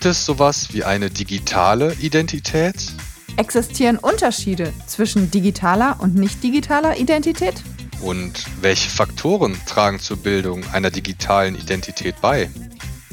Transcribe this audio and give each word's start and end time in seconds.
Gibt 0.00 0.12
es 0.12 0.24
sowas 0.24 0.72
wie 0.72 0.82
eine 0.82 1.10
digitale 1.10 1.92
Identität? 2.00 2.94
Existieren 3.36 3.98
Unterschiede 3.98 4.72
zwischen 4.86 5.30
digitaler 5.30 5.98
und 6.00 6.14
nicht 6.14 6.42
digitaler 6.42 6.96
Identität? 6.96 7.62
Und 8.00 8.46
welche 8.62 8.88
Faktoren 8.88 9.58
tragen 9.66 10.00
zur 10.00 10.16
Bildung 10.16 10.64
einer 10.72 10.90
digitalen 10.90 11.54
Identität 11.54 12.14
bei? 12.22 12.48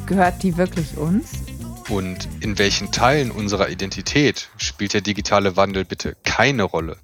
Gehört 0.06 0.42
die 0.44 0.56
wirklich 0.56 0.96
uns? 0.96 1.32
Und 1.90 2.30
in 2.40 2.58
welchen 2.58 2.90
Teilen 2.94 3.32
unserer 3.32 3.68
Identität 3.68 4.48
spielt 4.56 4.94
der 4.94 5.02
digitale 5.02 5.58
Wandel 5.58 5.84
bitte 5.84 6.16
keine 6.24 6.64
Rolle? 6.64 6.96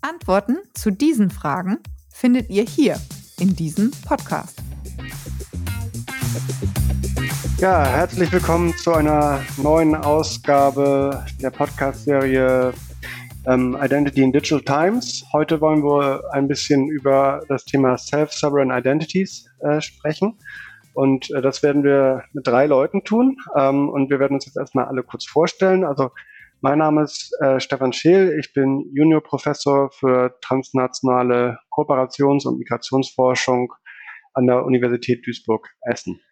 Antworten 0.00 0.56
zu 0.72 0.90
diesen 0.90 1.30
Fragen 1.30 1.76
findet 2.10 2.48
ihr 2.48 2.64
hier 2.64 2.98
in 3.38 3.54
diesem 3.54 3.90
Podcast. 3.90 4.56
Ja, 7.60 7.84
herzlich 7.84 8.32
willkommen 8.32 8.74
zu 8.74 8.94
einer 8.94 9.44
neuen 9.58 9.94
Ausgabe 9.94 11.26
der 11.42 11.50
Podcast-Serie 11.50 12.72
ähm, 13.46 13.76
Identity 13.78 14.22
in 14.22 14.32
Digital 14.32 14.62
Times. 14.62 15.26
Heute 15.34 15.60
wollen 15.60 15.84
wir 15.84 16.22
ein 16.32 16.48
bisschen 16.48 16.88
über 16.88 17.44
das 17.48 17.66
Thema 17.66 17.98
Self-Sovereign 17.98 18.70
Identities 18.70 19.46
äh, 19.60 19.78
sprechen. 19.82 20.38
Und 20.94 21.30
äh, 21.32 21.42
das 21.42 21.62
werden 21.62 21.84
wir 21.84 22.24
mit 22.32 22.46
drei 22.46 22.64
Leuten 22.64 23.04
tun. 23.04 23.36
Ähm, 23.54 23.90
und 23.90 24.08
wir 24.08 24.20
werden 24.20 24.36
uns 24.36 24.46
jetzt 24.46 24.56
erstmal 24.56 24.86
alle 24.86 25.02
kurz 25.02 25.26
vorstellen. 25.26 25.84
Also 25.84 26.12
mein 26.62 26.78
Name 26.78 27.02
ist 27.02 27.30
äh, 27.42 27.60
Stefan 27.60 27.92
Scheel. 27.92 28.38
Ich 28.40 28.54
bin 28.54 28.90
Juniorprofessor 28.94 29.90
für 29.90 30.34
transnationale 30.40 31.58
Kooperations- 31.70 32.46
und 32.46 32.58
Migrationsforschung 32.58 33.70
an 34.32 34.46
der 34.46 34.64
Universität 34.64 35.26
Duisburg-Essen. 35.26 36.22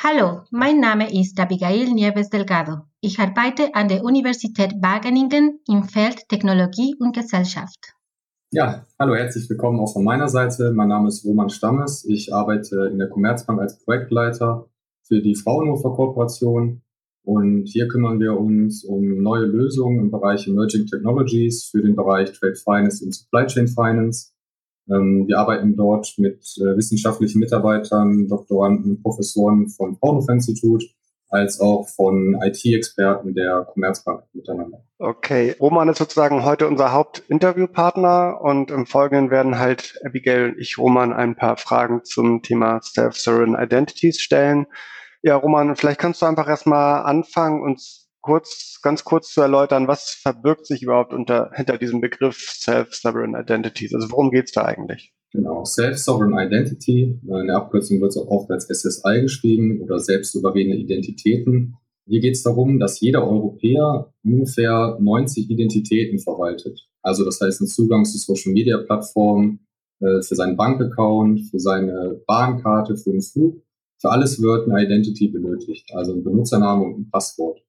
Hallo, 0.00 0.42
mein 0.52 0.78
Name 0.78 1.12
ist 1.12 1.40
Abigail 1.40 1.92
Nieves 1.92 2.30
Delgado. 2.30 2.82
Ich 3.00 3.18
arbeite 3.18 3.74
an 3.74 3.88
der 3.88 4.04
Universität 4.04 4.74
Wageningen 4.80 5.58
im 5.66 5.82
Feld 5.82 6.28
Technologie 6.28 6.94
und 7.00 7.16
Gesellschaft. 7.16 7.94
Ja, 8.52 8.86
hallo, 8.96 9.16
herzlich 9.16 9.50
willkommen 9.50 9.80
auch 9.80 9.92
von 9.92 10.04
meiner 10.04 10.28
Seite. 10.28 10.70
Mein 10.72 10.86
Name 10.86 11.08
ist 11.08 11.24
Roman 11.24 11.50
Stammes. 11.50 12.04
Ich 12.04 12.32
arbeite 12.32 12.88
in 12.92 12.98
der 12.98 13.08
Commerzbank 13.08 13.60
als 13.60 13.76
Projektleiter 13.80 14.68
für 15.02 15.20
die 15.20 15.34
Fraunhofer 15.34 15.90
Kooperation. 15.90 16.82
Und 17.24 17.64
hier 17.66 17.88
kümmern 17.88 18.20
wir 18.20 18.38
uns 18.38 18.84
um 18.84 19.20
neue 19.20 19.46
Lösungen 19.46 19.98
im 19.98 20.10
Bereich 20.12 20.46
Emerging 20.46 20.86
Technologies 20.86 21.64
für 21.64 21.82
den 21.82 21.96
Bereich 21.96 22.30
Trade 22.38 22.54
Finance 22.54 23.04
und 23.04 23.16
Supply 23.16 23.46
Chain 23.46 23.66
Finance. 23.66 24.30
Ähm, 24.90 25.26
wir 25.26 25.38
arbeiten 25.38 25.76
dort 25.76 26.14
mit 26.18 26.42
äh, 26.58 26.76
wissenschaftlichen 26.76 27.38
Mitarbeitern, 27.38 28.26
Doktoranden, 28.28 29.02
Professoren 29.02 29.68
vom 29.68 29.96
Fraunhofer-Institut 29.96 30.84
als 31.30 31.60
auch 31.60 31.88
von 31.88 32.38
IT-Experten 32.42 33.34
der 33.34 33.66
Commerzbank 33.72 34.22
miteinander. 34.32 34.82
Okay, 34.98 35.54
Roman 35.60 35.88
ist 35.88 35.98
sozusagen 35.98 36.44
heute 36.44 36.66
unser 36.66 36.92
Hauptinterviewpartner 36.92 38.40
und 38.40 38.70
im 38.70 38.86
Folgenden 38.86 39.30
werden 39.30 39.58
halt 39.58 40.00
Abigail 40.04 40.50
und 40.50 40.58
ich 40.58 40.78
Roman 40.78 41.12
ein 41.12 41.36
paar 41.36 41.56
Fragen 41.56 42.02
zum 42.04 42.42
Thema 42.42 42.80
Self-Sovereign 42.82 43.56
Identities 43.60 44.20
stellen. 44.20 44.66
Ja, 45.20 45.36
Roman, 45.36 45.76
vielleicht 45.76 46.00
kannst 46.00 46.22
du 46.22 46.26
einfach 46.26 46.48
erstmal 46.48 47.02
anfangen, 47.02 47.62
uns 47.62 48.07
kurz, 48.28 48.78
ganz 48.82 49.04
kurz 49.04 49.32
zu 49.32 49.40
erläutern, 49.40 49.88
was 49.88 50.10
verbirgt 50.10 50.66
sich 50.66 50.82
überhaupt 50.82 51.14
unter, 51.14 51.50
hinter 51.54 51.78
diesem 51.78 52.02
Begriff 52.02 52.36
Self-Sovereign 52.36 53.34
Identities? 53.34 53.94
Also 53.94 54.10
worum 54.10 54.30
geht 54.30 54.46
es 54.46 54.52
da 54.52 54.66
eigentlich? 54.66 55.14
Genau, 55.32 55.64
Self-Sovereign 55.64 56.38
Identity, 56.38 57.18
in 57.22 57.46
der 57.46 57.56
Abkürzung 57.56 58.02
wird 58.02 58.10
es 58.10 58.18
auch 58.18 58.28
oft 58.28 58.50
als 58.50 58.68
SSI 58.68 59.22
geschrieben 59.22 59.80
oder 59.80 59.98
selbstsouveräne 59.98 60.76
Identitäten. 60.76 61.76
Hier 62.06 62.20
geht 62.20 62.34
es 62.34 62.42
darum, 62.42 62.78
dass 62.78 63.00
jeder 63.00 63.26
Europäer 63.26 64.12
ungefähr 64.22 64.98
90 65.00 65.48
Identitäten 65.48 66.18
verwaltet. 66.18 66.86
Also 67.02 67.24
das 67.24 67.40
heißt, 67.40 67.62
einen 67.62 67.68
Zugang 67.68 68.04
zu 68.04 68.18
Social-Media-Plattformen, 68.18 69.60
äh, 70.00 70.20
für 70.22 70.34
seinen 70.34 70.56
Bankaccount, 70.56 71.50
für 71.50 71.58
seine 71.58 72.20
Bahnkarte, 72.26 72.96
für 72.96 73.10
den 73.10 73.22
Flug. 73.22 73.62
Für 74.00 74.10
alles 74.10 74.40
wird 74.40 74.68
eine 74.68 74.84
Identity 74.84 75.28
benötigt, 75.28 75.90
also 75.94 76.12
ein 76.12 76.22
Benutzername 76.22 76.84
und 76.84 77.00
ein 77.00 77.10
Passwort. 77.10 77.60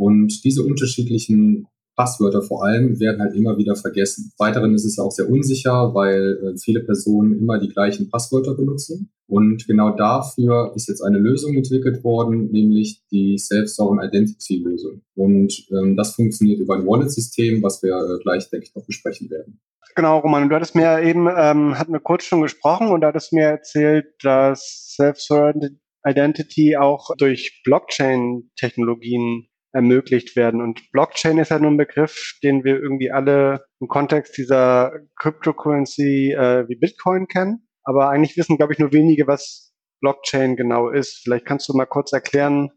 Und 0.00 0.44
diese 0.44 0.62
unterschiedlichen 0.62 1.66
Passwörter 1.94 2.40
vor 2.40 2.64
allem 2.64 2.98
werden 2.98 3.20
halt 3.20 3.34
immer 3.34 3.58
wieder 3.58 3.76
vergessen. 3.76 4.32
Weiteren 4.38 4.74
ist 4.74 4.86
es 4.86 4.98
auch 4.98 5.10
sehr 5.10 5.28
unsicher, 5.28 5.94
weil 5.94 6.38
äh, 6.42 6.58
viele 6.58 6.80
Personen 6.80 7.38
immer 7.38 7.58
die 7.58 7.68
gleichen 7.68 8.08
Passwörter 8.08 8.54
benutzen. 8.54 9.12
Und 9.26 9.66
genau 9.66 9.94
dafür 9.94 10.72
ist 10.74 10.88
jetzt 10.88 11.02
eine 11.02 11.18
Lösung 11.18 11.54
entwickelt 11.54 12.02
worden, 12.02 12.50
nämlich 12.50 13.02
die 13.12 13.36
Self-Sovereign 13.36 14.08
Identity 14.08 14.56
Lösung. 14.64 15.02
Und 15.14 15.68
ähm, 15.70 15.98
das 15.98 16.14
funktioniert 16.14 16.60
über 16.60 16.76
ein 16.76 16.86
Wallet-System, 16.86 17.62
was 17.62 17.82
wir 17.82 17.92
äh, 17.92 18.22
gleich, 18.22 18.48
denke 18.48 18.68
ich, 18.68 18.74
noch 18.74 18.86
besprechen 18.86 19.28
werden. 19.28 19.60
Genau, 19.94 20.20
Roman, 20.20 20.48
du 20.48 20.56
hattest 20.56 20.74
mir 20.74 21.02
eben, 21.02 21.28
ähm, 21.28 21.78
hatten 21.78 21.92
wir 21.92 22.00
kurz 22.00 22.24
schon 22.24 22.40
gesprochen 22.40 22.88
und 22.88 23.04
hattest 23.04 23.34
mir 23.34 23.44
erzählt, 23.44 24.06
dass 24.22 24.94
Self-Sovereign 24.96 25.78
Identity 26.06 26.78
auch 26.78 27.10
durch 27.18 27.60
Blockchain-Technologien 27.64 29.49
ermöglicht 29.72 30.36
werden. 30.36 30.60
Und 30.60 30.90
Blockchain 30.92 31.38
ist 31.38 31.50
ja 31.50 31.58
nur 31.58 31.70
ein 31.70 31.76
Begriff, 31.76 32.38
den 32.42 32.64
wir 32.64 32.80
irgendwie 32.80 33.10
alle 33.10 33.64
im 33.80 33.88
Kontext 33.88 34.36
dieser 34.36 34.92
Cryptocurrency 35.16 36.32
äh, 36.32 36.68
wie 36.68 36.76
Bitcoin 36.76 37.28
kennen. 37.28 37.68
Aber 37.84 38.10
eigentlich 38.10 38.36
wissen, 38.36 38.56
glaube 38.56 38.72
ich, 38.72 38.78
nur 38.78 38.92
wenige, 38.92 39.26
was 39.26 39.72
Blockchain 40.00 40.56
genau 40.56 40.90
ist. 40.90 41.20
Vielleicht 41.22 41.46
kannst 41.46 41.68
du 41.68 41.74
mal 41.74 41.86
kurz 41.86 42.12
erklären, 42.12 42.70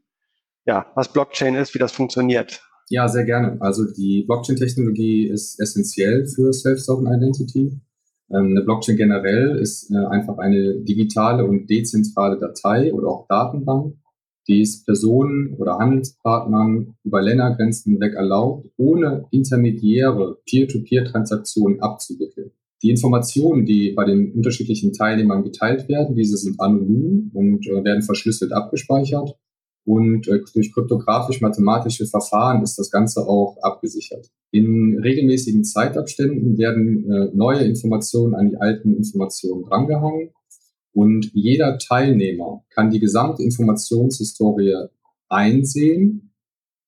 ja, 0.66 0.92
was 0.96 1.12
Blockchain 1.12 1.56
ist, 1.56 1.74
wie 1.74 1.80
das 1.80 1.92
funktioniert. 1.92 2.62
Ja, 2.90 3.08
sehr 3.08 3.24
gerne. 3.24 3.58
Also 3.60 3.86
die 3.86 4.24
Blockchain-Technologie 4.28 5.28
ist 5.28 5.60
essentiell 5.60 6.26
für 6.28 6.54
Self-Sovereign 6.54 7.22
Identity. 7.22 7.80
Ähm, 8.30 8.52
eine 8.52 8.62
Blockchain 8.62 8.98
generell 8.98 9.58
ist 9.58 9.92
äh, 9.92 10.06
einfach 10.06 10.38
eine 10.38 10.82
digitale 10.84 11.46
und 11.46 11.70
dezentrale 11.70 12.40
Datei 12.40 12.94
oder 12.94 13.08
auch 13.08 13.28
Datenbank, 13.28 13.96
die 14.48 14.62
es 14.62 14.84
Personen 14.84 15.56
oder 15.56 15.78
Handelspartnern 15.78 16.96
über 17.04 17.22
Ländergrenzen 17.22 17.94
hinweg 17.94 18.14
erlaubt, 18.16 18.70
ohne 18.78 19.26
intermediäre 19.32 20.38
Peer-to-Peer-Transaktionen 20.46 21.82
abzuwickeln. 21.82 22.52
Die 22.82 22.90
Informationen, 22.90 23.66
die 23.66 23.92
bei 23.92 24.04
den 24.04 24.34
unterschiedlichen 24.34 24.92
Teilnehmern 24.92 25.44
geteilt 25.44 25.88
werden, 25.88 26.16
diese 26.16 26.36
sind 26.36 26.60
anonym 26.60 27.32
und 27.34 27.66
äh, 27.68 27.84
werden 27.84 28.04
verschlüsselt 28.04 28.52
abgespeichert. 28.52 29.38
Und 29.86 30.28
äh, 30.28 30.42
durch 30.54 30.74
kryptografisch-mathematische 30.74 32.06
Verfahren 32.06 32.62
ist 32.62 32.78
das 32.78 32.92
Ganze 32.92 33.22
auch 33.28 33.58
abgesichert. 33.62 34.30
In 34.52 35.00
regelmäßigen 35.00 35.64
Zeitabständen 35.64 36.58
werden 36.58 37.10
äh, 37.10 37.30
neue 37.34 37.64
Informationen 37.64 38.36
an 38.36 38.50
die 38.50 38.58
alten 38.58 38.96
Informationen 38.96 39.64
drangehangen 39.64 40.32
und 40.94 41.32
jeder 41.34 41.78
Teilnehmer 41.78 42.64
kann 42.70 42.92
die 42.92 43.00
gesamte 43.00 43.44
Informationshistorie 43.44 44.76
einsehen. 45.28 46.34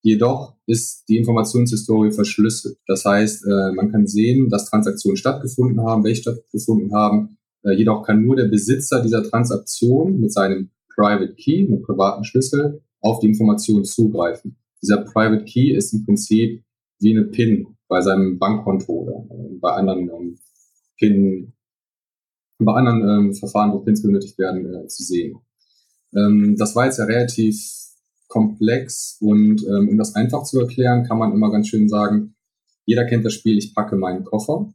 Jedoch 0.02 0.54
ist 0.66 1.08
die 1.08 1.18
Informationshistorie 1.18 2.12
verschlüsselt. 2.12 2.78
Das 2.86 3.04
heißt, 3.04 3.44
äh, 3.44 3.72
man 3.74 3.90
kann 3.90 4.06
sehen, 4.06 4.48
dass 4.48 4.70
Transaktionen 4.70 5.16
stattgefunden 5.16 5.80
haben, 5.80 6.04
welche 6.04 6.22
stattgefunden 6.22 6.94
haben. 6.94 7.38
Äh, 7.64 7.72
jedoch 7.72 8.04
kann 8.04 8.22
nur 8.22 8.36
der 8.36 8.46
Besitzer 8.46 9.02
dieser 9.02 9.24
Transaktion 9.24 10.20
mit 10.20 10.32
seinem 10.32 10.70
Private 10.94 11.34
Key, 11.34 11.66
mit 11.68 11.82
privaten 11.82 12.24
Schlüssel, 12.24 12.82
auf 13.00 13.18
die 13.18 13.26
Information 13.26 13.84
zugreifen. 13.84 14.56
Dieser 14.82 14.98
Private 14.98 15.44
Key 15.44 15.72
ist 15.74 15.92
im 15.92 16.04
Prinzip 16.04 16.62
wie 17.00 17.10
eine 17.10 17.24
PIN 17.26 17.66
bei 17.88 18.00
seinem 18.00 18.38
Bankkonto 18.38 18.92
oder 18.92 19.26
bei 19.60 19.70
anderen 19.72 20.08
ähm, 20.10 20.38
PIN 20.98 21.52
bei 22.58 22.72
anderen 22.72 23.08
ähm, 23.08 23.34
Verfahren, 23.34 23.72
wo 23.72 23.80
Pins 23.80 24.02
benötigt 24.02 24.38
werden, 24.38 24.74
äh, 24.74 24.86
zu 24.86 25.02
sehen. 25.02 25.38
Ähm, 26.14 26.56
das 26.58 26.74
war 26.74 26.86
jetzt 26.86 26.98
ja 26.98 27.04
relativ 27.04 27.60
komplex 28.28 29.18
und 29.20 29.62
ähm, 29.66 29.88
um 29.90 29.98
das 29.98 30.14
einfach 30.14 30.42
zu 30.44 30.60
erklären, 30.60 31.04
kann 31.04 31.18
man 31.18 31.32
immer 31.32 31.50
ganz 31.50 31.68
schön 31.68 31.88
sagen, 31.88 32.34
jeder 32.84 33.04
kennt 33.04 33.24
das 33.24 33.34
Spiel, 33.34 33.58
ich 33.58 33.74
packe 33.74 33.96
meinen 33.96 34.24
Koffer. 34.24 34.72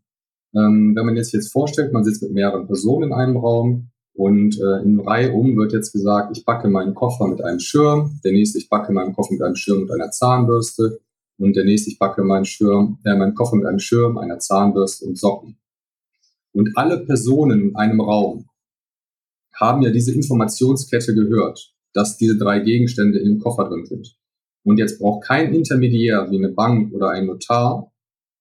Ähm, 0.53 0.93
wenn 0.95 1.05
man 1.05 1.15
jetzt 1.15 1.31
jetzt 1.31 1.51
vorstellt, 1.51 1.93
man 1.93 2.03
sitzt 2.03 2.21
mit 2.21 2.33
mehreren 2.33 2.67
Personen 2.67 3.09
in 3.09 3.13
einem 3.13 3.37
Raum 3.37 3.89
und 4.13 4.59
äh, 4.59 4.83
in 4.83 4.99
Reihe 4.99 5.31
um 5.31 5.55
wird 5.55 5.73
jetzt 5.73 5.93
gesagt, 5.93 6.37
ich 6.37 6.45
packe 6.45 6.67
meinen 6.67 6.93
Koffer 6.93 7.27
mit 7.27 7.41
einem 7.43 7.59
Schirm, 7.59 8.19
der 8.23 8.33
nächste, 8.33 8.57
ich 8.57 8.69
packe 8.69 8.91
meinen 8.91 9.13
Koffer 9.13 9.33
mit 9.33 9.41
einem 9.41 9.55
Schirm 9.55 9.83
und 9.83 9.91
einer 9.91 10.11
Zahnbürste 10.11 10.99
und 11.37 11.55
der 11.55 11.63
nächste, 11.63 11.89
ich 11.89 11.99
packe 11.99 12.23
meinen 12.23 12.45
Schirm, 12.45 12.99
äh, 13.05 13.15
meinen 13.15 13.33
Koffer 13.33 13.55
mit 13.55 13.65
einem 13.65 13.79
Schirm, 13.79 14.17
einer 14.17 14.39
Zahnbürste 14.39 15.05
und 15.05 15.17
Socken. 15.17 15.57
Und 16.53 16.71
alle 16.75 17.05
Personen 17.05 17.69
in 17.69 17.75
einem 17.75 18.01
Raum 18.01 18.45
haben 19.55 19.81
ja 19.81 19.91
diese 19.91 20.13
Informationskette 20.13 21.13
gehört, 21.13 21.73
dass 21.93 22.17
diese 22.17 22.37
drei 22.37 22.59
Gegenstände 22.59 23.19
in 23.19 23.25
dem 23.25 23.39
Koffer 23.39 23.65
drin 23.65 23.85
sind. 23.85 24.15
Und 24.63 24.77
jetzt 24.77 24.99
braucht 24.99 25.25
kein 25.25 25.53
Intermediär 25.53 26.29
wie 26.29 26.37
eine 26.37 26.49
Bank 26.49 26.93
oder 26.93 27.09
ein 27.09 27.25
Notar 27.25 27.91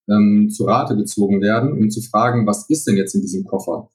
ähm, 0.08 0.50
zu 0.50 0.64
Rate 0.64 0.96
gezogen 0.96 1.40
werden, 1.40 1.72
um 1.72 1.90
zu 1.90 2.00
fragen, 2.02 2.46
was 2.46 2.68
ist 2.68 2.86
denn 2.86 2.96
jetzt 2.96 3.14
in 3.14 3.22
diesem 3.22 3.44
Koffer? 3.44 3.88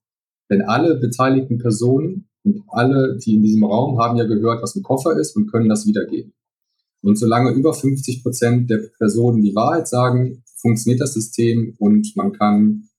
Denn 0.50 0.62
alle 0.62 0.95
beteiligten 0.95 1.57
Personen 1.57 2.27
und 2.44 2.63
alle, 2.67 3.17
die 3.17 3.35
in 3.35 3.44
diesem 3.44 3.63
Raum 3.63 4.00
haben 4.00 4.17
ja 4.17 4.25
gehört, 4.25 4.62
was 4.62 4.75
ein 4.75 4.83
Koffer 4.83 5.17
ist 5.17 5.35
und 5.35 5.51
können 5.51 5.69
das 5.69 5.85
wiedergeben. 5.88 6.33
Und 7.01 7.17
solange 7.17 7.51
über 7.51 7.73
50 7.73 8.23
Prozent 8.23 8.69
der 8.69 8.79
Personen 8.97 9.41
die 9.41 9.56
Wahrheit 9.56 9.88
sagen, 9.88 10.44
funktioniert 10.56 11.01
das 11.01 11.13
System 11.13 11.75
und 11.77 12.15
man 12.15 12.31
kann 12.33 12.89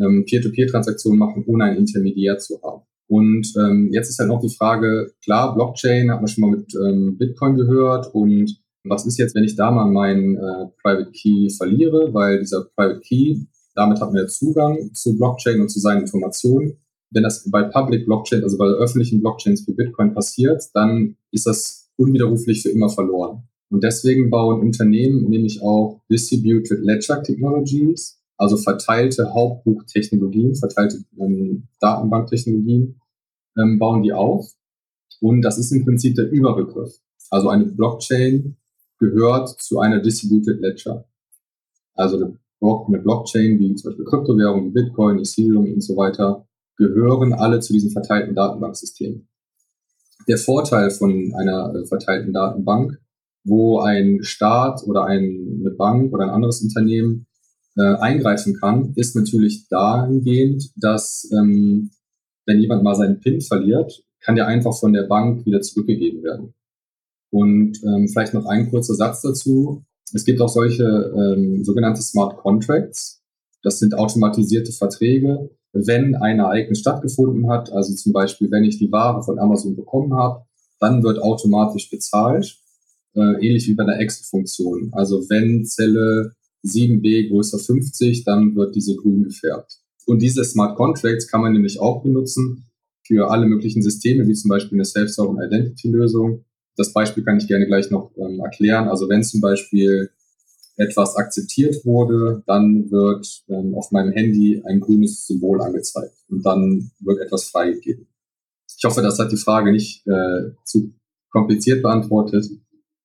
ähm, 0.00 0.24
Peer-to-Peer-Transaktionen 0.26 1.18
machen, 1.18 1.44
ohne 1.46 1.64
einen 1.64 1.78
Intermediär 1.78 2.38
zu 2.38 2.60
haben. 2.62 2.82
Und 3.08 3.52
ähm, 3.56 3.90
jetzt 3.92 4.08
ist 4.08 4.18
halt 4.18 4.28
noch 4.28 4.40
die 4.40 4.54
Frage, 4.54 5.12
klar, 5.22 5.54
Blockchain 5.54 6.10
hat 6.10 6.20
man 6.20 6.28
schon 6.28 6.42
mal 6.42 6.56
mit 6.56 6.74
ähm, 6.74 7.16
Bitcoin 7.16 7.56
gehört 7.56 8.12
und 8.14 8.60
was 8.88 9.06
ist 9.06 9.18
jetzt, 9.18 9.34
wenn 9.34 9.44
ich 9.44 9.56
da 9.56 9.70
mal 9.70 9.86
meinen 9.86 10.36
äh, 10.36 10.66
Private 10.82 11.10
Key 11.12 11.50
verliere, 11.50 12.12
weil 12.12 12.40
dieser 12.40 12.64
Private 12.76 13.00
Key, 13.00 13.40
damit 13.74 14.00
hat 14.00 14.12
man 14.12 14.22
ja 14.22 14.26
Zugang 14.26 14.92
zu 14.92 15.16
Blockchain 15.16 15.60
und 15.60 15.68
zu 15.68 15.80
seinen 15.80 16.02
Informationen. 16.02 16.78
Wenn 17.10 17.22
das 17.22 17.48
bei 17.50 17.62
Public 17.62 18.06
Blockchain, 18.06 18.42
also 18.42 18.58
bei 18.58 18.66
öffentlichen 18.66 19.20
Blockchains 19.20 19.66
wie 19.66 19.74
Bitcoin 19.74 20.14
passiert, 20.14 20.62
dann 20.74 21.16
ist 21.30 21.46
das 21.46 21.90
unwiderruflich 21.96 22.62
für 22.62 22.70
immer 22.70 22.88
verloren. 22.88 23.48
Und 23.70 23.82
deswegen 23.82 24.30
bauen 24.30 24.60
Unternehmen 24.60 25.28
nämlich 25.28 25.62
auch 25.62 26.00
Distributed 26.10 26.80
Ledger 26.82 27.22
Technologies, 27.22 28.20
also 28.36 28.56
verteilte 28.56 29.32
Hauptbuchtechnologien, 29.32 30.54
verteilte 30.54 30.98
ähm, 31.18 31.68
Datenbanktechnologien, 31.80 33.00
ähm, 33.58 33.78
bauen 33.78 34.02
die 34.02 34.12
auf. 34.12 34.46
Und 35.20 35.42
das 35.42 35.58
ist 35.58 35.72
im 35.72 35.84
Prinzip 35.84 36.14
der 36.14 36.30
Überbegriff. 36.30 36.94
Also 37.30 37.48
eine 37.48 37.64
Blockchain 37.64 38.56
gehört 38.98 39.48
zu 39.60 39.78
einer 39.80 40.00
Distributed 40.00 40.60
Ledger. 40.60 41.06
Also 41.94 42.16
eine 42.16 42.98
Blockchain 42.98 43.58
wie 43.58 43.74
zum 43.74 43.90
Beispiel 43.90 44.04
Kryptowährungen, 44.04 44.72
Bitcoin, 44.72 45.18
Ethereum 45.18 45.72
und 45.72 45.80
so 45.80 45.96
weiter 45.96 46.46
gehören 46.76 47.32
alle 47.32 47.60
zu 47.60 47.72
diesen 47.72 47.90
verteilten 47.90 48.34
Datenbanksystemen. 48.34 49.28
Der 50.28 50.38
Vorteil 50.38 50.90
von 50.90 51.32
einer 51.34 51.74
äh, 51.74 51.86
verteilten 51.86 52.32
Datenbank, 52.32 52.98
wo 53.44 53.78
ein 53.80 54.22
Staat 54.22 54.82
oder 54.86 55.04
eine 55.04 55.70
Bank 55.70 56.12
oder 56.12 56.24
ein 56.24 56.30
anderes 56.30 56.62
Unternehmen 56.62 57.25
äh, 57.76 57.96
eingreifen 57.96 58.54
kann, 58.58 58.92
ist 58.96 59.16
natürlich 59.16 59.68
dahingehend, 59.68 60.70
dass 60.76 61.30
ähm, 61.32 61.90
wenn 62.46 62.60
jemand 62.60 62.82
mal 62.82 62.94
seinen 62.94 63.20
PIN 63.20 63.40
verliert, 63.40 64.02
kann 64.20 64.36
der 64.36 64.46
einfach 64.46 64.78
von 64.78 64.92
der 64.92 65.04
Bank 65.04 65.44
wieder 65.46 65.60
zurückgegeben 65.60 66.22
werden. 66.22 66.54
Und 67.30 67.82
ähm, 67.84 68.08
vielleicht 68.08 68.34
noch 68.34 68.46
ein 68.46 68.70
kurzer 68.70 68.94
Satz 68.94 69.20
dazu. 69.20 69.84
Es 70.12 70.24
gibt 70.24 70.40
auch 70.40 70.48
solche 70.48 70.84
ähm, 70.84 71.64
sogenannte 71.64 72.02
Smart 72.02 72.38
Contracts. 72.38 73.22
Das 73.62 73.78
sind 73.78 73.94
automatisierte 73.94 74.72
Verträge. 74.72 75.50
Wenn 75.72 76.14
ein 76.14 76.38
Ereignis 76.38 76.78
stattgefunden 76.78 77.50
hat, 77.50 77.72
also 77.72 77.94
zum 77.94 78.12
Beispiel, 78.12 78.50
wenn 78.50 78.64
ich 78.64 78.78
die 78.78 78.90
Ware 78.90 79.22
von 79.22 79.38
Amazon 79.38 79.76
bekommen 79.76 80.14
habe, 80.14 80.44
dann 80.78 81.02
wird 81.02 81.20
automatisch 81.20 81.90
bezahlt, 81.90 82.56
äh, 83.14 83.46
ähnlich 83.46 83.66
wie 83.68 83.74
bei 83.74 83.84
der 83.84 83.98
Exit-Funktion. 83.98 84.90
Also 84.92 85.28
wenn 85.28 85.64
Zelle 85.64 86.32
7b 86.66 87.28
größer 87.28 87.58
50, 87.58 88.24
dann 88.24 88.54
wird 88.56 88.74
diese 88.74 88.96
grün 88.96 89.24
gefärbt. 89.24 89.78
Und 90.06 90.22
diese 90.22 90.44
Smart 90.44 90.76
Contracts 90.76 91.28
kann 91.28 91.40
man 91.40 91.52
nämlich 91.52 91.80
auch 91.80 92.02
benutzen 92.02 92.66
für 93.06 93.30
alle 93.30 93.46
möglichen 93.46 93.82
Systeme, 93.82 94.26
wie 94.26 94.34
zum 94.34 94.48
Beispiel 94.48 94.76
eine 94.76 94.84
Self-Sovereign 94.84 95.50
Identity-Lösung 95.50 96.44
das 96.76 96.92
Beispiel 96.92 97.24
kann 97.24 97.38
ich 97.38 97.48
gerne 97.48 97.66
gleich 97.66 97.90
noch 97.90 98.12
ähm, 98.16 98.40
erklären. 98.40 98.88
Also 98.88 99.08
wenn 99.08 99.24
zum 99.24 99.40
Beispiel 99.40 100.10
etwas 100.76 101.16
akzeptiert 101.16 101.84
wurde, 101.86 102.42
dann 102.46 102.90
wird 102.90 103.44
ähm, 103.48 103.74
auf 103.74 103.90
meinem 103.92 104.12
Handy 104.12 104.62
ein 104.66 104.80
grünes 104.80 105.26
Symbol 105.26 105.60
angezeigt 105.62 106.14
und 106.28 106.44
dann 106.44 106.90
wird 107.00 107.20
etwas 107.20 107.44
freigegeben. 107.44 108.06
Ich 108.76 108.84
hoffe, 108.84 109.00
das 109.00 109.18
hat 109.18 109.32
die 109.32 109.38
Frage 109.38 109.72
nicht 109.72 110.06
äh, 110.06 110.50
zu 110.64 110.92
kompliziert 111.30 111.82
beantwortet. 111.82 112.46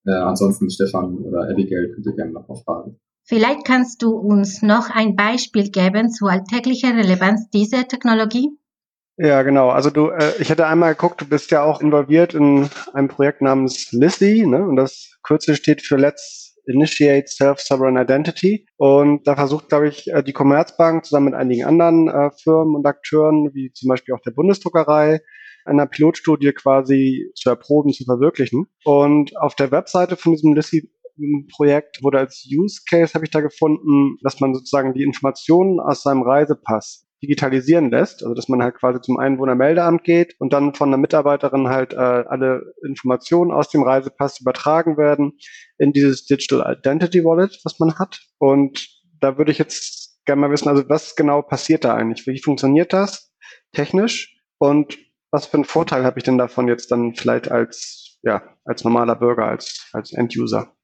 Äh, 0.05 0.11
ansonsten 0.11 0.69
Stefan 0.69 1.17
oder 1.19 1.49
Abigail 1.49 1.93
könnt 1.93 2.05
ihr 2.05 2.13
gerne 2.13 2.33
noch 2.33 2.47
mal 2.47 2.55
fragen. 2.55 2.99
Vielleicht 3.31 3.63
kannst 3.63 4.01
du 4.01 4.09
uns 4.09 4.61
noch 4.61 4.89
ein 4.89 5.15
Beispiel 5.15 5.71
geben 5.71 6.11
zur 6.11 6.29
alltäglichen 6.29 6.97
Relevanz 6.97 7.49
dieser 7.49 7.87
Technologie? 7.87 8.49
Ja, 9.15 9.41
genau. 9.43 9.69
Also 9.69 9.89
du, 9.89 10.09
äh, 10.09 10.33
ich 10.39 10.49
hätte 10.49 10.67
einmal 10.67 10.95
geguckt, 10.95 11.21
du 11.21 11.25
bist 11.25 11.49
ja 11.49 11.63
auch 11.63 11.79
involviert 11.79 12.33
in 12.33 12.69
einem 12.91 13.07
Projekt 13.07 13.41
namens 13.41 13.93
Lizzy, 13.93 14.45
ne? 14.45 14.67
Und 14.67 14.75
das 14.75 15.17
Kürzel 15.23 15.55
steht 15.55 15.81
für 15.81 15.95
Let's 15.95 16.57
Initiate 16.65 17.27
Self-Sovereign 17.29 17.95
Identity. 17.95 18.65
Und 18.75 19.25
da 19.25 19.37
versucht, 19.37 19.69
glaube 19.69 19.87
ich, 19.87 20.11
äh, 20.11 20.23
die 20.23 20.33
Commerzbank 20.33 21.05
zusammen 21.05 21.27
mit 21.27 21.35
einigen 21.35 21.63
anderen 21.63 22.09
äh, 22.09 22.31
Firmen 22.43 22.75
und 22.75 22.85
Akteuren, 22.85 23.51
wie 23.53 23.71
zum 23.71 23.87
Beispiel 23.87 24.13
auch 24.13 24.21
der 24.25 24.31
Bundesdruckerei, 24.31 25.21
einer 25.63 25.85
Pilotstudie 25.85 26.51
quasi 26.51 27.31
zu 27.35 27.49
erproben, 27.49 27.93
zu 27.93 28.03
verwirklichen. 28.03 28.65
Und 28.83 29.37
auf 29.37 29.55
der 29.55 29.71
Webseite 29.71 30.17
von 30.17 30.33
diesem 30.33 30.53
Projekt 31.55 32.03
wurde 32.03 32.19
als 32.19 32.47
Use 32.51 32.81
Case, 32.89 33.13
habe 33.13 33.25
ich 33.25 33.31
da 33.31 33.41
gefunden, 33.41 34.17
dass 34.21 34.39
man 34.39 34.53
sozusagen 34.53 34.93
die 34.93 35.03
Informationen 35.03 35.79
aus 35.79 36.03
seinem 36.03 36.23
Reisepass 36.23 37.07
digitalisieren 37.21 37.91
lässt, 37.91 38.23
also 38.23 38.33
dass 38.33 38.49
man 38.49 38.63
halt 38.63 38.75
quasi 38.75 38.99
zum 39.01 39.17
Einwohnermeldeamt 39.17 40.03
geht 40.03 40.35
und 40.39 40.53
dann 40.53 40.73
von 40.73 40.89
der 40.89 40.97
Mitarbeiterin 40.97 41.69
halt 41.69 41.93
äh, 41.93 41.97
alle 41.97 42.73
Informationen 42.83 43.51
aus 43.51 43.69
dem 43.69 43.83
Reisepass 43.83 44.41
übertragen 44.41 44.97
werden 44.97 45.33
in 45.77 45.93
dieses 45.93 46.25
Digital 46.25 46.75
Identity 46.77 47.23
Wallet, 47.23 47.59
was 47.63 47.79
man 47.79 47.99
hat. 47.99 48.19
Und 48.39 48.87
da 49.19 49.37
würde 49.37 49.51
ich 49.51 49.59
jetzt 49.59 50.19
gerne 50.25 50.41
mal 50.41 50.51
wissen, 50.51 50.69
also 50.69 50.87
was 50.89 51.15
genau 51.15 51.41
passiert 51.43 51.83
da 51.83 51.95
eigentlich? 51.95 52.25
Wie 52.25 52.41
funktioniert 52.41 52.91
das 52.91 53.31
technisch? 53.71 54.35
Und 54.57 54.97
was 55.31 55.45
für 55.45 55.55
einen 55.55 55.65
Vorteil 55.65 56.03
habe 56.03 56.19
ich 56.19 56.23
denn 56.23 56.37
davon 56.37 56.67
jetzt 56.67 56.91
dann 56.91 57.15
vielleicht 57.15 57.51
als, 57.51 58.19
ja, 58.23 58.43
als 58.65 58.83
normaler 58.83 59.15
Bürger, 59.15 59.45
als, 59.45 59.89
als 59.93 60.11
End-User? 60.11 60.75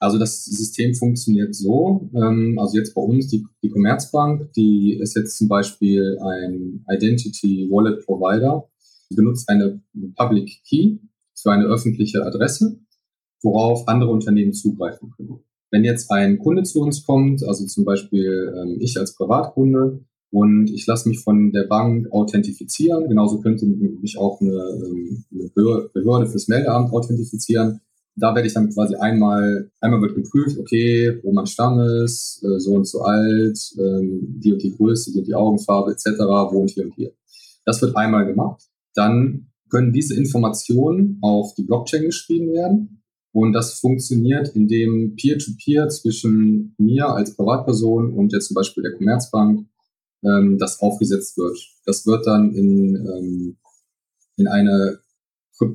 Also 0.00 0.18
das 0.18 0.44
System 0.44 0.94
funktioniert 0.94 1.54
so. 1.54 2.08
Ähm, 2.14 2.58
also 2.58 2.78
jetzt 2.78 2.94
bei 2.94 3.02
uns 3.02 3.28
die, 3.28 3.44
die 3.62 3.70
Commerzbank, 3.70 4.52
die 4.52 4.94
ist 4.94 5.16
jetzt 5.16 5.36
zum 5.36 5.48
Beispiel 5.48 6.18
ein 6.20 6.84
Identity 6.88 7.68
Wallet 7.70 8.04
Provider, 8.04 8.68
die 9.10 9.16
benutzt 9.16 9.48
eine 9.48 9.80
Public 10.16 10.62
Key 10.68 10.98
für 11.34 11.50
eine 11.50 11.64
öffentliche 11.64 12.24
Adresse, 12.24 12.78
worauf 13.42 13.88
andere 13.88 14.10
Unternehmen 14.10 14.52
zugreifen 14.52 15.10
können. 15.16 15.40
Wenn 15.70 15.84
jetzt 15.84 16.10
ein 16.10 16.38
Kunde 16.38 16.62
zu 16.62 16.80
uns 16.80 17.04
kommt, 17.04 17.42
also 17.42 17.66
zum 17.66 17.84
Beispiel 17.84 18.54
ähm, 18.56 18.76
ich 18.80 18.98
als 18.98 19.14
Privatkunde, 19.14 20.04
und 20.30 20.70
ich 20.70 20.86
lasse 20.86 21.08
mich 21.08 21.20
von 21.20 21.52
der 21.52 21.64
Bank 21.64 22.12
authentifizieren. 22.12 23.08
Genauso 23.08 23.40
könnte 23.40 23.64
mich 23.64 24.18
auch 24.18 24.42
eine, 24.42 24.50
ähm, 24.50 25.24
eine 25.32 25.48
Behörde 25.94 26.26
fürs 26.26 26.48
Meldeamt 26.48 26.92
authentifizieren 26.92 27.80
da 28.18 28.34
werde 28.34 28.48
ich 28.48 28.54
dann 28.54 28.70
quasi 28.70 28.94
einmal, 28.96 29.70
einmal 29.80 30.00
wird 30.02 30.14
geprüft, 30.14 30.58
okay, 30.58 31.18
wo 31.22 31.32
mein 31.32 31.46
Stamm 31.46 31.80
ist, 31.80 32.42
äh, 32.44 32.58
so 32.58 32.72
und 32.72 32.86
so 32.86 33.02
alt, 33.02 33.58
ähm, 33.78 34.40
die 34.40 34.52
und 34.52 34.62
die 34.62 34.76
Größe, 34.76 35.12
die 35.12 35.18
und 35.18 35.26
die 35.26 35.34
Augenfarbe 35.34 35.92
etc., 35.92 36.18
wohnt 36.50 36.70
hier 36.70 36.84
und 36.84 36.94
hier. 36.94 37.12
Das 37.64 37.80
wird 37.82 37.96
einmal 37.96 38.26
gemacht. 38.26 38.62
Dann 38.94 39.48
können 39.70 39.92
diese 39.92 40.14
Informationen 40.14 41.18
auf 41.22 41.54
die 41.54 41.64
Blockchain 41.64 42.02
geschrieben 42.02 42.52
werden. 42.52 43.02
Und 43.32 43.52
das 43.52 43.74
funktioniert, 43.74 44.48
indem 44.54 45.14
Peer-to-Peer 45.16 45.84
-Peer 45.84 45.88
zwischen 45.88 46.74
mir 46.78 47.08
als 47.08 47.36
Privatperson 47.36 48.12
und 48.14 48.32
jetzt 48.32 48.48
zum 48.48 48.54
Beispiel 48.54 48.82
der 48.82 48.94
Commerzbank 48.94 49.66
ähm, 50.24 50.58
das 50.58 50.80
aufgesetzt 50.80 51.36
wird. 51.36 51.58
Das 51.84 52.06
wird 52.06 52.26
dann 52.26 52.54
in, 52.54 52.96
ähm, 52.96 53.56
in 54.36 54.48
eine 54.48 55.00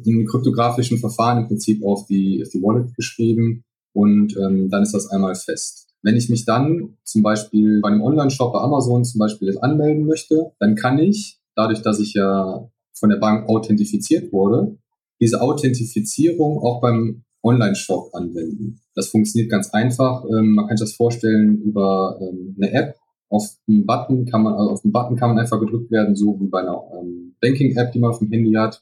in 0.04 0.26
kryptografischen 0.26 0.98
Verfahren 0.98 1.40
im 1.40 1.48
Prinzip 1.48 1.84
auf 1.84 2.06
die, 2.06 2.42
auf 2.44 2.50
die 2.50 2.62
Wallet 2.62 2.96
geschrieben 2.96 3.64
und 3.94 4.36
ähm, 4.38 4.70
dann 4.70 4.84
ist 4.84 4.94
das 4.94 5.08
einmal 5.10 5.36
fest. 5.36 5.88
Wenn 6.02 6.16
ich 6.16 6.30
mich 6.30 6.46
dann 6.46 6.98
zum 7.04 7.24
Beispiel 7.24 7.80
bei 7.82 7.90
einem 7.90 8.02
Online-Shop 8.02 8.52
bei 8.54 8.60
Amazon 8.60 9.06
zum 9.06 9.20
Beispiel 9.20 9.48
jetzt 9.48 9.64
anmelden 9.64 10.06
möchte, 10.06 10.52
dann 10.60 10.76
kann 10.76 11.00
ich, 11.00 11.40
dadurch, 11.56 11.82
dass 11.82 12.00
ich 12.00 12.14
ja 12.14 12.70
von 12.94 13.10
der 13.10 13.18
Bank 13.18 13.48
authentifiziert 13.48 14.34
wurde, 14.34 14.78
diese 15.22 15.42
Authentifizierung 15.42 16.60
auch 16.60 16.82
beim 16.82 17.24
Online-Shop 17.44 18.10
anwenden. 18.14 18.82
Das 18.96 19.08
funktioniert 19.08 19.52
ganz 19.52 19.70
einfach. 19.72 20.26
Ähm, 20.26 20.56
man 20.56 20.68
kann 20.68 20.78
sich 20.78 20.88
das 20.88 20.96
vorstellen 20.96 21.62
über 21.62 22.18
ähm, 22.22 22.56
eine 22.58 22.72
App. 22.72 22.96
Auf 23.30 23.58
einen 23.68 23.86
Button 23.86 24.26
kann 24.26 24.44
man, 24.44 24.54
also 24.54 24.72
auf 24.72 24.82
den 24.82 24.92
Button 24.92 25.16
kann 25.16 25.30
man 25.30 25.40
einfach 25.40 25.60
gedrückt 25.60 25.92
werden, 25.92 26.16
so 26.16 26.40
wie 26.40 26.48
bei 26.48 26.62
einer 26.62 26.82
ähm, 27.00 27.36
Banking-App, 27.42 27.92
die 27.92 28.00
man 28.00 28.12
auf 28.12 28.20
dem 28.20 28.32
Handy 28.32 28.54
hat. 28.54 28.82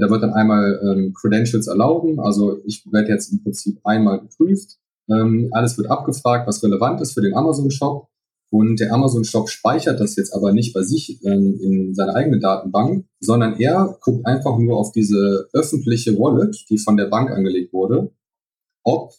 Da 0.00 0.10
wird 0.10 0.22
dann 0.22 0.32
einmal 0.32 0.80
ähm, 0.82 1.14
Credentials 1.14 1.68
erlauben. 1.68 2.18
Also 2.18 2.58
ich 2.64 2.84
werde 2.90 3.10
jetzt 3.10 3.32
im 3.32 3.42
Prinzip 3.42 3.78
einmal 3.84 4.20
geprüft. 4.20 4.78
Ähm, 5.08 5.48
alles 5.52 5.78
wird 5.78 5.90
abgefragt, 5.90 6.48
was 6.48 6.62
relevant 6.62 7.00
ist 7.00 7.14
für 7.14 7.22
den 7.22 7.34
Amazon-Shop. 7.34 8.08
Und 8.50 8.78
der 8.80 8.92
Amazon-Shop 8.92 9.48
speichert 9.48 10.00
das 10.00 10.16
jetzt 10.16 10.34
aber 10.34 10.52
nicht 10.52 10.74
bei 10.74 10.82
sich 10.82 11.24
ähm, 11.24 11.58
in 11.60 11.94
seiner 11.94 12.14
eigenen 12.14 12.40
Datenbank, 12.40 13.06
sondern 13.20 13.58
er 13.58 13.96
guckt 14.00 14.26
einfach 14.26 14.58
nur 14.58 14.76
auf 14.76 14.92
diese 14.92 15.48
öffentliche 15.52 16.18
Wallet, 16.18 16.64
die 16.70 16.78
von 16.78 16.96
der 16.96 17.06
Bank 17.06 17.30
angelegt 17.30 17.72
wurde, 17.72 18.12
ob 18.84 19.12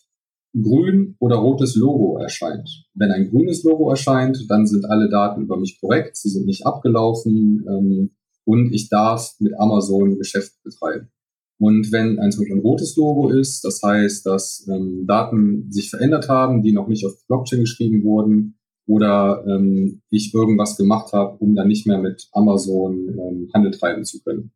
grün 0.61 1.15
oder 1.19 1.35
rotes 1.37 1.75
Logo 1.75 2.17
erscheint. 2.17 2.85
Wenn 2.93 3.11
ein 3.11 3.29
grünes 3.29 3.63
Logo 3.63 3.89
erscheint, 3.89 4.45
dann 4.49 4.67
sind 4.67 4.85
alle 4.85 5.09
Daten 5.09 5.41
über 5.41 5.57
mich 5.57 5.79
korrekt, 5.79 6.15
sie 6.15 6.29
sind 6.29 6.45
nicht 6.45 6.65
abgelaufen, 6.65 7.65
ähm, 7.67 8.11
und 8.45 8.73
ich 8.73 8.89
darf 8.89 9.35
mit 9.39 9.53
Amazon 9.59 10.17
Geschäft 10.17 10.53
betreiben. 10.63 11.09
Und 11.57 11.91
wenn 11.91 12.19
ein, 12.19 12.31
zum 12.31 12.41
Beispiel 12.41 12.57
ein 12.57 12.61
rotes 12.61 12.95
Logo 12.95 13.29
ist, 13.29 13.63
das 13.63 13.81
heißt, 13.81 14.25
dass 14.25 14.67
ähm, 14.69 15.05
Daten 15.07 15.71
sich 15.71 15.89
verändert 15.89 16.27
haben, 16.29 16.61
die 16.61 16.73
noch 16.73 16.87
nicht 16.87 17.05
auf 17.05 17.13
Blockchain 17.27 17.61
geschrieben 17.61 18.03
wurden, 18.03 18.57
oder 18.87 19.43
ähm, 19.47 20.01
ich 20.09 20.33
irgendwas 20.33 20.77
gemacht 20.77 21.11
habe, 21.13 21.37
um 21.37 21.55
dann 21.55 21.67
nicht 21.67 21.87
mehr 21.87 21.97
mit 21.97 22.27
Amazon 22.33 23.09
ähm, 23.09 23.49
Handel 23.53 23.71
treiben 23.71 24.05
zu 24.05 24.21
können. 24.23 24.51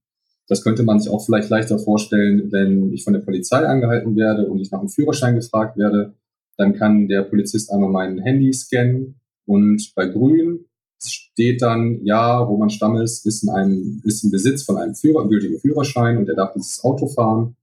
Das 0.48 0.64
könnte 0.64 0.84
man 0.84 1.00
sich 1.00 1.12
auch 1.12 1.24
vielleicht 1.26 1.50
leichter 1.50 1.78
vorstellen, 1.78 2.52
wenn 2.52 2.92
ich 2.92 3.04
von 3.04 3.14
der 3.14 3.22
Polizei 3.22 3.66
angehalten 3.66 4.16
werde 4.16 4.48
und 4.48 4.60
ich 4.60 4.72
nach 4.72 4.80
einem 4.80 4.90
Führerschein 4.90 5.36
gefragt 5.36 5.78
werde. 5.78 6.16
Dann 6.58 6.74
kann 6.74 7.08
der 7.08 7.24
Polizist 7.24 7.72
einmal 7.72 7.90
mein 7.90 8.20
Handy 8.20 8.52
scannen 8.54 9.20
und 9.46 9.92
bei 9.96 10.08
Grün 10.08 10.66
steht 11.00 11.62
dann, 11.62 12.04
ja, 12.04 12.38
Roman 12.40 12.70
Stammes 12.70 13.26
ist 13.26 13.44
in 13.44 13.50
einem, 13.50 14.02
ist 14.04 14.24
im 14.24 14.32
Besitz 14.32 14.64
von 14.64 14.78
einem 14.78 14.96
Führer, 14.96 15.28
gültigen 15.28 15.60
Führerschein 15.60 16.18
und 16.18 16.28
er 16.28 16.36
darf 16.36 16.54
dieses 16.54 16.84
Auto 16.84 17.08
fahren. 17.08 17.56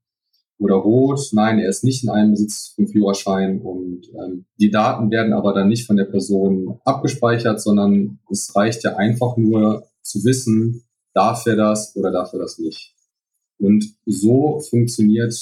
Oder 0.59 0.77
Rot, 0.77 1.21
nein, 1.33 1.59
er 1.59 1.69
ist 1.69 1.85
nicht 1.85 2.03
in 2.03 2.09
einem 2.09 2.31
Besitz 2.31 2.73
vom 2.75 2.89
Führerschein 2.89 3.61
und 3.61 4.09
ähm, 4.15 4.47
die 4.59 4.71
Daten 4.71 5.11
werden 5.11 5.35
aber 5.35 5.53
dann 5.53 5.69
nicht 5.69 5.87
von 5.87 5.97
der 5.97 6.07
Person 6.07 6.81
abgespeichert, 6.85 7.61
sondern 7.61 8.21
es 8.31 8.57
reicht 8.57 8.83
ja 8.83 8.97
einfach 8.97 9.37
nur 9.37 9.87
zu 10.01 10.25
wissen, 10.25 10.85
darf 11.13 11.45
er 11.47 11.57
das 11.57 11.95
oder 11.95 12.11
darf 12.11 12.33
er 12.33 12.39
das 12.39 12.59
nicht. 12.59 12.95
Und 13.59 13.85
so 14.07 14.61
funktioniert 14.61 15.35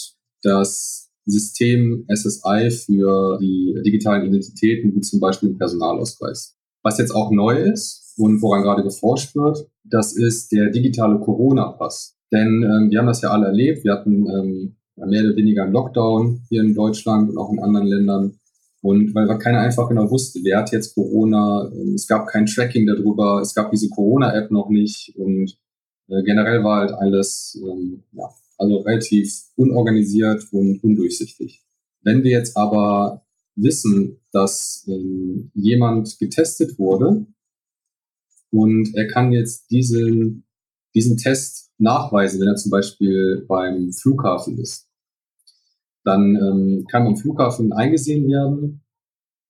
das 0.43 1.11
System 1.27 2.07
SSI 2.13 2.71
für 2.71 3.39
die 3.39 3.81
digitalen 3.85 4.27
Identitäten, 4.27 4.95
wie 4.95 5.01
zum 5.01 5.21
Beispiel 5.21 5.51
den 5.51 5.59
Personalausweis. 5.59 6.57
Was 6.85 6.99
jetzt 6.99 7.11
auch 7.11 7.33
neu 7.33 7.57
ist 7.57 8.15
und 8.17 8.41
woran 8.43 8.63
gerade 8.63 8.85
geforscht 8.85 9.35
wird, 9.35 9.67
das 9.83 10.15
ist 10.15 10.53
der 10.53 10.71
digitale 10.71 11.19
Corona-Pass. 11.19 12.17
Denn 12.31 12.63
ähm, 12.63 12.91
wir 12.91 12.99
haben 12.99 13.07
das 13.07 13.23
ja 13.23 13.31
alle 13.31 13.47
erlebt. 13.47 13.85
Wir 13.85 13.93
hatten 13.93 14.27
ähm, 14.29 14.77
mehr 14.97 15.25
oder 15.25 15.37
weniger 15.37 15.65
einen 15.65 15.73
Lockdown 15.73 16.43
hier 16.49 16.61
in 16.63 16.75
Deutschland 16.75 17.31
und 17.31 17.39
auch 17.39 17.53
in 17.53 17.59
anderen 17.59 17.87
Ländern. 17.89 18.39
Und 18.83 19.15
weil 19.15 19.27
keiner 19.39 19.61
einfach 19.61 19.89
genau 19.89 20.11
wusste, 20.11 20.41
wer 20.45 20.59
hat 20.59 20.71
jetzt 20.71 20.95
Corona, 20.95 21.71
ähm, 21.73 21.95
es 21.95 22.07
gab 22.07 22.27
kein 22.27 22.47
Tracking 22.47 22.87
darüber, 22.87 23.41
es 23.41 23.55
gab 23.55 23.71
diese 23.71 23.89
Corona-App 23.89 24.51
noch 24.51 24.69
nicht 24.69 25.15
und 25.17 25.57
äh, 26.09 26.23
generell 26.23 26.63
war 26.65 26.81
halt 26.81 26.93
alles 26.93 27.59
ähm, 27.67 28.03
ja, 28.13 28.29
also 28.59 28.77
relativ 28.81 29.33
unorganisiert 29.57 30.47
und 30.53 30.85
undurchsichtig. 30.85 31.63
Wenn 32.03 32.23
wir 32.23 32.33
jetzt 32.33 32.57
aber 32.59 33.24
wissen, 33.57 34.21
dass 34.33 34.85
ähm, 34.89 35.51
jemand 35.55 36.19
getestet 36.19 36.79
wurde 36.79 37.27
und 38.51 38.95
er 38.95 39.09
kann 39.09 39.33
jetzt 39.33 39.71
diesen, 39.71 40.45
diesen 40.95 41.17
Test 41.17 41.73
nachweisen, 41.79 42.41
wenn 42.41 42.49
er 42.49 42.57
zum 42.57 42.71
Beispiel 42.71 43.45
beim 43.49 43.93
Flughafen 43.93 44.59
ist. 44.59 44.89
Dann 46.05 46.37
ähm, 46.37 46.87
kann 46.89 47.07
am 47.07 47.17
Flughafen 47.17 47.73
eingesehen 47.73 48.29
werden, 48.29 48.85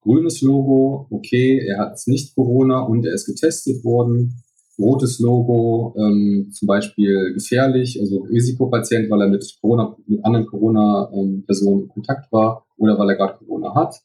grünes 0.00 0.40
Logo, 0.42 1.06
okay, 1.10 1.58
er 1.66 1.78
hat 1.78 2.00
nicht 2.06 2.34
Corona 2.34 2.80
und 2.80 3.04
er 3.04 3.14
ist 3.14 3.26
getestet 3.26 3.84
worden. 3.84 4.43
Rotes 4.78 5.18
Logo, 5.20 5.94
ähm, 5.98 6.50
zum 6.52 6.66
Beispiel 6.66 7.32
gefährlich, 7.34 7.98
also 8.00 8.22
Risikopatient, 8.22 9.10
weil 9.10 9.22
er 9.22 9.28
mit 9.28 9.58
Corona, 9.60 9.96
mit 10.06 10.24
anderen 10.24 10.46
Corona-Personen 10.46 11.82
in 11.82 11.88
Kontakt 11.88 12.32
war 12.32 12.66
oder 12.76 12.98
weil 12.98 13.10
er 13.10 13.16
gerade 13.16 13.38
Corona 13.38 13.74
hat. 13.74 13.96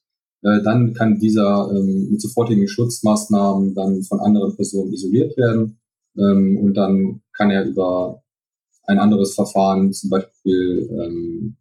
Äh, 0.42 0.62
dann 0.64 0.94
kann 0.94 1.20
dieser 1.20 1.70
ähm, 1.72 2.10
mit 2.12 2.22
sofortigen 2.22 2.68
Schutzmaßnahmen 2.68 3.74
dann 3.74 4.04
von 4.04 4.20
anderen 4.20 4.56
Personen 4.56 4.94
isoliert 4.94 5.36
werden. 5.38 5.80
Ähm, 6.18 6.58
und 6.58 6.76
dann 6.76 7.22
kann 7.34 7.52
er 7.52 7.66
über 7.66 8.22
ein 8.86 9.00
anderes 9.00 9.36
Verfahren, 9.36 9.94
zum 9.94 10.10
Beispiel, 10.10 10.90
ähm, 10.92 11.58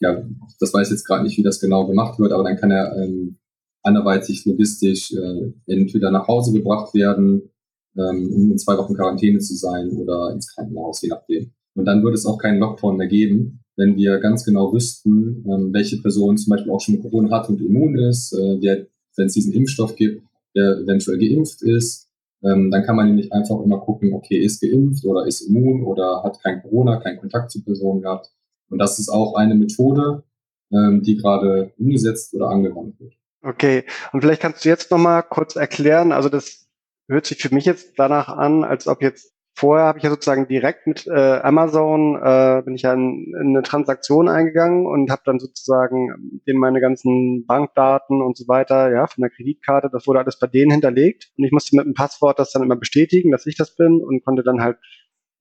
ja, 0.00 0.22
das 0.58 0.74
weiß 0.74 0.88
ich 0.88 0.92
jetzt 0.92 1.06
gerade 1.06 1.24
nicht, 1.24 1.38
wie 1.38 1.42
das 1.42 1.60
genau 1.60 1.86
gemacht 1.86 2.18
wird, 2.18 2.32
aber 2.32 2.44
dann 2.44 2.56
kann 2.56 2.70
er 2.70 2.96
ähm, 2.96 3.36
anderweitig 3.82 4.44
logistisch 4.44 5.12
äh, 5.12 5.52
entweder 5.66 6.10
nach 6.10 6.28
Hause 6.28 6.52
gebracht 6.52 6.94
werden, 6.94 7.50
ähm, 7.96 8.32
um 8.32 8.50
in 8.52 8.58
zwei 8.58 8.76
Wochen 8.78 8.94
Quarantäne 8.94 9.38
zu 9.38 9.54
sein 9.54 9.90
oder 9.90 10.30
ins 10.32 10.54
Krankenhaus, 10.54 11.02
je 11.02 11.08
nachdem. 11.08 11.52
Und 11.74 11.84
dann 11.84 12.02
würde 12.02 12.14
es 12.14 12.26
auch 12.26 12.38
keinen 12.38 12.58
Lockdown 12.58 12.96
mehr 12.96 13.06
geben, 13.06 13.60
wenn 13.76 13.96
wir 13.96 14.18
ganz 14.18 14.44
genau 14.44 14.72
wüssten, 14.72 15.44
ähm, 15.48 15.72
welche 15.72 15.98
Person 15.98 16.36
zum 16.36 16.50
Beispiel 16.50 16.72
auch 16.72 16.80
schon 16.80 17.00
Corona 17.00 17.30
hat 17.36 17.48
und 17.48 17.60
immun 17.60 17.98
ist, 17.98 18.32
äh, 18.32 18.86
wenn 19.16 19.26
es 19.26 19.34
diesen 19.34 19.52
Impfstoff 19.52 19.96
gibt, 19.96 20.22
der 20.54 20.78
eventuell 20.78 21.18
geimpft 21.18 21.62
ist. 21.62 22.08
Ähm, 22.44 22.70
dann 22.70 22.82
kann 22.82 22.96
man 22.96 23.06
nämlich 23.06 23.32
einfach 23.32 23.60
immer 23.60 23.78
gucken, 23.78 24.12
okay, 24.14 24.38
ist 24.38 24.60
geimpft 24.60 25.04
oder 25.04 25.26
ist 25.26 25.42
immun 25.42 25.84
oder 25.84 26.22
hat 26.22 26.42
kein 26.42 26.60
Corona, 26.60 26.96
keinen 26.96 27.20
Kontakt 27.20 27.50
zu 27.50 27.62
Personen 27.62 28.02
gehabt. 28.02 28.30
Und 28.68 28.78
das 28.78 28.98
ist 28.98 29.08
auch 29.08 29.34
eine 29.34 29.54
Methode, 29.54 30.24
ähm, 30.72 31.02
die 31.02 31.16
gerade 31.16 31.72
umgesetzt 31.78 32.34
oder 32.34 32.48
angewandt 32.48 32.98
wird. 32.98 33.14
Okay, 33.42 33.84
und 34.12 34.20
vielleicht 34.20 34.42
kannst 34.42 34.64
du 34.64 34.68
jetzt 34.68 34.90
nochmal 34.90 35.22
kurz 35.22 35.56
erklären, 35.56 36.12
also 36.12 36.28
das 36.28 36.68
hört 37.08 37.26
sich 37.26 37.38
für 37.38 37.54
mich 37.54 37.64
jetzt 37.64 37.94
danach 37.98 38.28
an, 38.28 38.64
als 38.64 38.86
ob 38.86 39.02
jetzt 39.02 39.32
vorher 39.54 39.86
habe 39.86 39.98
ich 39.98 40.04
ja 40.04 40.10
sozusagen 40.10 40.48
direkt 40.48 40.86
mit 40.86 41.06
äh, 41.06 41.40
Amazon 41.40 42.16
äh, 42.22 42.62
bin 42.64 42.74
ich 42.74 42.82
ja 42.82 42.94
in, 42.94 43.34
in 43.40 43.48
eine 43.48 43.62
Transaktion 43.62 44.28
eingegangen 44.28 44.86
und 44.86 45.10
habe 45.10 45.22
dann 45.24 45.38
sozusagen 45.38 46.40
in 46.46 46.56
meine 46.56 46.80
ganzen 46.80 47.44
Bankdaten 47.46 48.22
und 48.22 48.36
so 48.36 48.48
weiter, 48.48 48.90
ja, 48.90 49.06
von 49.06 49.22
der 49.22 49.30
Kreditkarte, 49.30 49.90
das 49.92 50.06
wurde 50.06 50.20
alles 50.20 50.38
bei 50.38 50.46
denen 50.46 50.70
hinterlegt 50.70 51.30
und 51.36 51.44
ich 51.44 51.52
musste 51.52 51.76
mit 51.76 51.84
einem 51.84 51.94
Passwort 51.94 52.38
das 52.38 52.52
dann 52.52 52.62
immer 52.62 52.76
bestätigen, 52.76 53.30
dass 53.30 53.46
ich 53.46 53.56
das 53.56 53.76
bin 53.76 54.02
und 54.02 54.24
konnte 54.24 54.42
dann 54.42 54.62
halt 54.62 54.78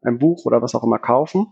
ein 0.02 0.20
Buch 0.20 0.46
oder 0.46 0.62
was 0.62 0.76
auch 0.76 0.84
immer 0.84 1.00
kaufen. 1.00 1.48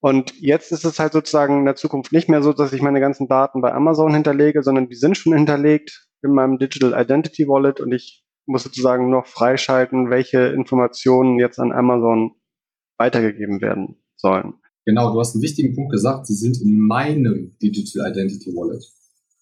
Und 0.00 0.38
jetzt 0.40 0.72
ist 0.72 0.84
es 0.84 0.98
halt 0.98 1.12
sozusagen 1.12 1.60
in 1.60 1.64
der 1.64 1.74
Zukunft 1.74 2.12
nicht 2.12 2.28
mehr 2.28 2.42
so, 2.42 2.52
dass 2.52 2.72
ich 2.72 2.82
meine 2.82 3.00
ganzen 3.00 3.28
Daten 3.28 3.60
bei 3.60 3.72
Amazon 3.72 4.14
hinterlege, 4.14 4.62
sondern 4.62 4.88
die 4.88 4.94
sind 4.94 5.16
schon 5.16 5.32
hinterlegt 5.32 6.06
in 6.22 6.32
meinem 6.32 6.58
Digital 6.58 7.00
Identity 7.00 7.48
Wallet 7.48 7.80
und 7.80 7.92
ich 7.92 8.25
muss 8.46 8.62
sozusagen 8.62 9.10
noch 9.10 9.26
freischalten, 9.26 10.10
welche 10.10 10.38
Informationen 10.38 11.38
jetzt 11.38 11.58
an 11.58 11.72
Amazon 11.72 12.32
weitergegeben 12.98 13.60
werden 13.60 13.96
sollen. 14.16 14.54
Genau, 14.84 15.12
du 15.12 15.20
hast 15.20 15.34
einen 15.34 15.42
wichtigen 15.42 15.74
Punkt 15.74 15.92
gesagt, 15.92 16.26
sie 16.26 16.34
sind 16.34 16.60
in 16.62 16.78
meinem 16.78 17.56
Digital 17.60 18.10
Identity 18.10 18.54
Wallet. 18.54 18.84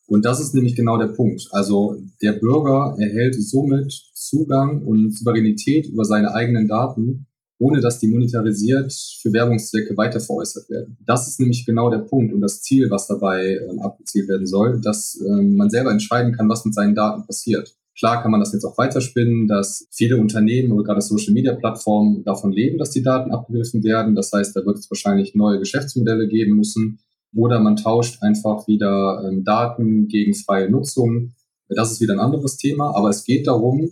Und 0.07 0.25
das 0.25 0.41
ist 0.41 0.55
nämlich 0.55 0.75
genau 0.75 0.99
der 0.99 1.09
Punkt. 1.09 1.49
Also 1.51 1.97
der 2.23 2.33
Bürger 2.33 2.97
erhält 2.99 3.35
somit 3.35 3.93
Zugang 4.15 4.83
und 4.83 5.13
Souveränität 5.13 5.87
über 5.87 6.05
seine 6.05 6.35
eigenen 6.35 6.69
Daten, 6.69 7.27
ohne 7.59 7.81
dass 7.81 8.01
die 8.01 8.09
monetarisiert 8.09 8.93
für 9.21 9.33
Werbungszwecke 9.33 9.97
weiter 9.97 10.21
veräußert 10.21 10.69
werden. 10.69 10.99
Das 11.07 11.29
ist 11.29 11.41
nämlich 11.41 11.65
genau 11.65 11.89
der 11.91 11.99
Punkt 11.99 12.35
und 12.35 12.41
das 12.41 12.63
Ziel, 12.63 12.91
was 12.91 13.07
dabei 13.07 13.59
ähm, 13.69 13.81
abgezielt 13.81 14.29
werden 14.29 14.47
soll, 14.47 14.81
dass 14.81 15.21
ähm, 15.27 15.57
man 15.57 15.71
selber 15.71 15.91
entscheiden 15.91 16.35
kann, 16.35 16.49
was 16.49 16.65
mit 16.65 16.75
seinen 16.75 16.95
Daten 16.95 17.27
passiert. 17.27 17.75
Klar 17.97 18.23
kann 18.23 18.31
man 18.33 18.41
das 18.41 18.53
jetzt 18.53 18.65
auch 18.65 18.77
weiterspinnen, 18.77 19.47
dass 19.47 19.87
viele 19.91 20.17
Unternehmen 20.17 20.73
oder 20.73 20.85
gerade 20.85 21.01
Social-Media-Plattformen 21.01 22.25
davon 22.25 22.53
leben, 22.53 22.79
dass 22.79 22.91
die 22.91 23.03
Daten 23.03 23.31
abgegriffen 23.31 23.85
werden. 23.85 24.15
Das 24.15 24.33
heißt, 24.33 24.57
da 24.57 24.67
wird 24.67 24.79
es 24.79 24.91
wahrscheinlich 24.91 25.35
neue 25.35 25.61
Geschäftsmodelle 25.61 26.27
geben 26.27 26.57
müssen. 26.57 26.99
Oder 27.37 27.61
man 27.61 27.77
tauscht 27.77 28.23
einfach 28.23 28.67
wieder 28.67 29.25
ähm, 29.27 29.45
Daten 29.45 30.09
gegen 30.09 30.35
freie 30.35 30.71
Nutzung. 30.71 31.33
Das 31.69 31.93
ist 31.93 32.01
wieder 32.01 32.15
ein 32.15 32.21
anderes 32.21 32.57
Thema. 32.57 32.97
Aber 32.97 33.11
es 33.11 33.25
geht 33.25 33.47
darum, 33.47 33.91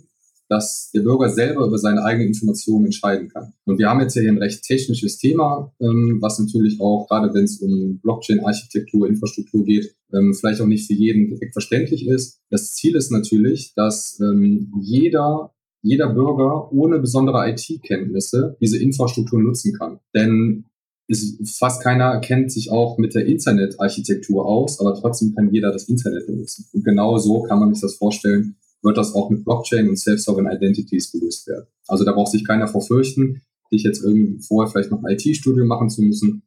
dass 0.49 0.91
der 0.93 1.01
Bürger 1.01 1.29
selber 1.29 1.65
über 1.65 1.77
seine 1.77 2.03
eigenen 2.03 2.27
Informationen 2.29 2.85
entscheiden 2.85 3.29
kann. 3.29 3.53
Und 3.65 3.79
wir 3.79 3.89
haben 3.89 4.01
jetzt 4.01 4.13
hier 4.13 4.29
ein 4.29 4.37
recht 4.37 4.63
technisches 4.63 5.17
Thema, 5.17 5.73
ähm, 5.79 6.17
was 6.21 6.39
natürlich 6.39 6.79
auch, 6.79 7.07
gerade 7.07 7.33
wenn 7.33 7.45
es 7.45 7.59
um 7.59 7.99
Blockchain-Architektur, 7.99 9.07
Infrastruktur 9.07 9.63
geht, 9.65 9.95
ähm, 10.13 10.33
vielleicht 10.33 10.61
auch 10.61 10.67
nicht 10.67 10.87
für 10.87 10.93
jeden 10.93 11.29
direkt 11.29 11.53
verständlich 11.53 12.07
ist. 12.07 12.39
Das 12.49 12.75
Ziel 12.75 12.95
ist 12.95 13.11
natürlich, 13.11 13.73
dass 13.75 14.19
ähm, 14.19 14.71
jeder 14.81 15.53
jeder 15.83 16.13
Bürger 16.13 16.71
ohne 16.71 16.97
besondere 16.99 17.49
IT-Kenntnisse 17.49 18.55
diese 18.61 18.81
Infrastruktur 18.81 19.41
nutzen 19.41 19.73
kann. 19.77 19.99
Denn 20.15 20.65
ist, 21.07 21.57
fast 21.57 21.83
keiner 21.83 22.19
kennt 22.19 22.51
sich 22.51 22.71
auch 22.71 22.97
mit 22.97 23.13
der 23.13 23.25
Internetarchitektur 23.25 24.45
aus, 24.45 24.79
aber 24.79 24.95
trotzdem 24.95 25.35
kann 25.35 25.53
jeder 25.53 25.71
das 25.71 25.89
Internet 25.89 26.25
benutzen. 26.25 26.65
Und 26.71 26.85
genau 26.85 27.17
so 27.17 27.41
kann 27.43 27.59
man 27.59 27.73
sich 27.73 27.81
das 27.81 27.95
vorstellen, 27.95 28.55
wird 28.83 28.97
das 28.97 29.15
auch 29.15 29.29
mit 29.29 29.43
Blockchain 29.45 29.89
und 29.89 29.97
Self-Sovereign 29.97 30.51
Identities 30.51 31.11
gelöst 31.11 31.47
werden. 31.47 31.67
Also 31.87 32.03
da 32.03 32.11
braucht 32.11 32.31
sich 32.31 32.45
keiner 32.45 32.67
vor 32.67 32.81
fürchten, 32.81 33.41
sich 33.69 33.83
jetzt 33.83 34.03
irgendwie 34.03 34.41
vorher 34.41 34.71
vielleicht 34.71 34.91
noch 34.91 35.03
ein 35.03 35.11
IT-Studium 35.11 35.67
machen 35.67 35.89
zu 35.89 36.01
müssen. 36.01 36.43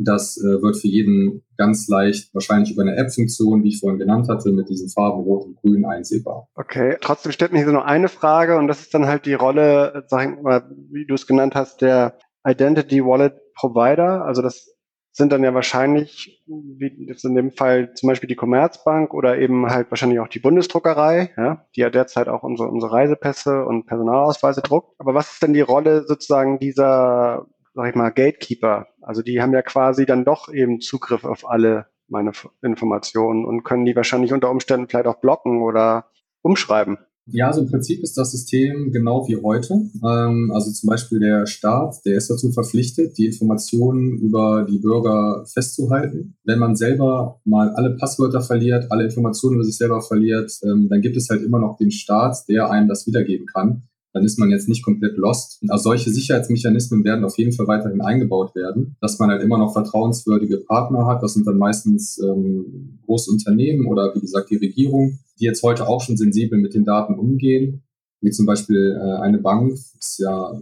Das 0.00 0.36
äh, 0.36 0.62
wird 0.62 0.76
für 0.76 0.86
jeden 0.86 1.42
ganz 1.56 1.88
leicht, 1.88 2.32
wahrscheinlich 2.32 2.72
über 2.72 2.82
eine 2.82 2.94
App-Funktion, 2.96 3.64
wie 3.64 3.68
ich 3.68 3.80
vorhin 3.80 3.98
genannt 3.98 4.28
hatte, 4.28 4.52
mit 4.52 4.68
diesen 4.68 4.88
Farben 4.88 5.22
Rot 5.22 5.44
und 5.44 5.56
Grün 5.56 5.84
einsehbar. 5.84 6.48
Okay, 6.54 6.96
trotzdem 7.00 7.32
stellt 7.32 7.52
mir 7.52 7.64
hier 7.64 7.72
nur 7.72 7.84
eine 7.84 8.08
Frage 8.08 8.58
und 8.58 8.68
das 8.68 8.80
ist 8.80 8.94
dann 8.94 9.06
halt 9.06 9.26
die 9.26 9.34
Rolle, 9.34 10.04
sag 10.06 10.36
ich 10.36 10.42
mal, 10.42 10.70
wie 10.92 11.04
du 11.04 11.14
es 11.14 11.26
genannt 11.26 11.56
hast, 11.56 11.80
der 11.80 12.16
Identity 12.46 13.04
Wallet 13.04 13.34
Provider. 13.54 14.24
Also 14.24 14.40
das 14.40 14.72
sind 15.18 15.32
dann 15.32 15.44
ja 15.44 15.52
wahrscheinlich, 15.52 16.42
wie 16.46 17.06
jetzt 17.06 17.24
in 17.24 17.34
dem 17.34 17.52
Fall 17.52 17.92
zum 17.94 18.08
Beispiel 18.08 18.28
die 18.28 18.36
Commerzbank 18.36 19.12
oder 19.12 19.38
eben 19.38 19.66
halt 19.66 19.90
wahrscheinlich 19.90 20.20
auch 20.20 20.28
die 20.28 20.38
Bundesdruckerei, 20.38 21.32
ja, 21.36 21.66
die 21.76 21.80
ja 21.80 21.90
derzeit 21.90 22.28
auch 22.28 22.42
unsere, 22.42 22.70
unsere 22.70 22.92
Reisepässe 22.92 23.66
und 23.66 23.86
Personalausweise 23.86 24.62
druckt. 24.62 24.94
Aber 24.98 25.12
was 25.14 25.32
ist 25.32 25.42
denn 25.42 25.52
die 25.52 25.60
Rolle 25.60 26.04
sozusagen 26.06 26.58
dieser 26.58 27.46
sag 27.78 27.90
ich 27.90 27.94
mal, 27.94 28.10
Gatekeeper. 28.10 28.88
Also 29.02 29.22
die 29.22 29.40
haben 29.40 29.52
ja 29.52 29.62
quasi 29.62 30.04
dann 30.04 30.24
doch 30.24 30.52
eben 30.52 30.80
Zugriff 30.80 31.24
auf 31.24 31.48
alle 31.48 31.86
meine 32.08 32.32
Informationen 32.60 33.44
und 33.44 33.62
können 33.62 33.84
die 33.84 33.94
wahrscheinlich 33.94 34.32
unter 34.32 34.50
Umständen 34.50 34.88
vielleicht 34.88 35.06
auch 35.06 35.20
blocken 35.20 35.62
oder 35.62 36.10
umschreiben. 36.42 36.98
Ja, 37.30 37.48
also 37.48 37.60
im 37.60 37.68
Prinzip 37.68 38.02
ist 38.02 38.16
das 38.16 38.32
System 38.32 38.90
genau 38.90 39.28
wie 39.28 39.36
heute. 39.36 39.74
Ähm, 40.02 40.50
also 40.54 40.70
zum 40.70 40.88
Beispiel 40.88 41.20
der 41.20 41.46
Staat, 41.46 41.96
der 42.06 42.16
ist 42.16 42.30
dazu 42.30 42.50
verpflichtet, 42.52 43.18
die 43.18 43.26
Informationen 43.26 44.18
über 44.18 44.66
die 44.68 44.78
Bürger 44.78 45.44
festzuhalten. 45.46 46.36
Wenn 46.44 46.58
man 46.58 46.74
selber 46.74 47.40
mal 47.44 47.70
alle 47.70 47.96
Passwörter 47.96 48.40
verliert, 48.40 48.90
alle 48.90 49.04
Informationen 49.04 49.56
über 49.56 49.64
sich 49.64 49.76
selber 49.76 50.00
verliert, 50.00 50.52
ähm, 50.62 50.88
dann 50.88 51.02
gibt 51.02 51.16
es 51.16 51.28
halt 51.28 51.42
immer 51.42 51.58
noch 51.58 51.76
den 51.76 51.90
Staat, 51.90 52.48
der 52.48 52.70
einem 52.70 52.88
das 52.88 53.06
wiedergeben 53.06 53.46
kann 53.46 53.82
dann 54.12 54.24
ist 54.24 54.38
man 54.38 54.50
jetzt 54.50 54.68
nicht 54.68 54.84
komplett 54.84 55.16
lost. 55.16 55.62
Also 55.68 55.90
solche 55.90 56.10
Sicherheitsmechanismen 56.10 57.04
werden 57.04 57.24
auf 57.24 57.36
jeden 57.38 57.52
Fall 57.52 57.66
weiterhin 57.66 58.00
eingebaut 58.00 58.54
werden, 58.54 58.96
dass 59.00 59.18
man 59.18 59.30
halt 59.30 59.42
immer 59.42 59.58
noch 59.58 59.72
vertrauenswürdige 59.72 60.58
Partner 60.58 61.06
hat. 61.06 61.22
Das 61.22 61.34
sind 61.34 61.46
dann 61.46 61.58
meistens 61.58 62.18
ähm, 62.18 63.00
Großunternehmen 63.04 63.86
oder 63.86 64.14
wie 64.14 64.20
gesagt 64.20 64.50
die 64.50 64.56
Regierung, 64.56 65.18
die 65.38 65.44
jetzt 65.44 65.62
heute 65.62 65.86
auch 65.86 66.02
schon 66.02 66.16
sensibel 66.16 66.58
mit 66.58 66.74
den 66.74 66.84
Daten 66.84 67.14
umgehen. 67.14 67.82
Wie 68.20 68.30
zum 68.30 68.46
Beispiel 68.46 68.98
äh, 69.00 69.20
eine 69.20 69.38
Bank 69.38 69.72
ist 69.72 70.18
ja 70.18 70.58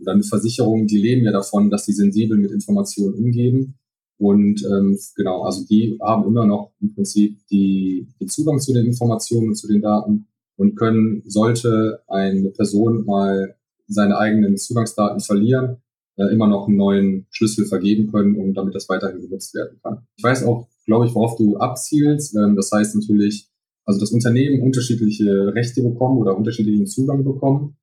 oder 0.00 0.12
eine 0.12 0.22
Versicherung, 0.22 0.86
die 0.86 0.98
leben 0.98 1.24
ja 1.24 1.32
davon, 1.32 1.70
dass 1.70 1.86
sie 1.86 1.92
sensibel 1.92 2.36
mit 2.36 2.50
Informationen 2.50 3.14
umgehen. 3.14 3.78
Und 4.18 4.64
ähm, 4.64 4.98
genau, 5.14 5.42
also 5.42 5.64
die 5.66 5.98
haben 6.00 6.26
immer 6.26 6.46
noch 6.46 6.72
im 6.80 6.94
Prinzip 6.94 7.38
die, 7.50 8.08
den 8.20 8.28
Zugang 8.28 8.60
zu 8.60 8.72
den 8.72 8.86
Informationen 8.86 9.48
und 9.48 9.54
zu 9.56 9.68
den 9.68 9.82
Daten 9.82 10.26
und 10.56 10.76
können, 10.76 11.22
sollte 11.26 12.00
eine 12.08 12.50
Person 12.50 13.04
mal 13.04 13.56
seine 13.86 14.18
eigenen 14.18 14.56
Zugangsdaten 14.56 15.20
verlieren, 15.20 15.82
äh, 16.16 16.32
immer 16.32 16.46
noch 16.46 16.66
einen 16.66 16.76
neuen 16.76 17.26
Schlüssel 17.30 17.66
vergeben 17.66 18.10
können, 18.10 18.36
um 18.36 18.54
damit 18.54 18.74
das 18.74 18.88
weiterhin 18.88 19.20
genutzt 19.20 19.54
werden 19.54 19.78
kann. 19.82 20.06
Ich 20.16 20.24
weiß 20.24 20.44
auch, 20.44 20.66
glaube 20.86 21.06
ich, 21.06 21.14
worauf 21.14 21.36
du 21.36 21.58
abzielst. 21.58 22.34
Ähm, 22.36 22.56
das 22.56 22.72
heißt 22.72 22.96
natürlich, 22.96 23.50
also 23.84 24.00
das 24.00 24.12
Unternehmen 24.12 24.62
unterschiedliche 24.62 25.54
Rechte 25.54 25.82
bekommen 25.82 26.18
oder 26.18 26.36
unterschiedlichen 26.36 26.86
Zugang 26.86 27.24
bekommen. 27.24 27.76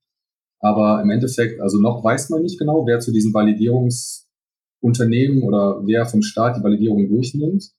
Aber 0.59 1.01
im 1.01 1.09
Endeffekt, 1.09 1.61
also 1.61 1.79
noch 1.79 2.03
weiß 2.03 2.29
man 2.29 2.41
nicht 2.41 2.57
genau, 2.57 2.87
wer 2.87 2.99
zu 2.99 3.11
diesen 3.11 3.33
Validierungsunternehmen 3.33 5.43
oder 5.43 5.85
wer 5.85 6.05
vom 6.05 6.21
Staat 6.21 6.57
die 6.57 6.63
Validierung 6.63 7.09
durchnimmt. 7.09 7.73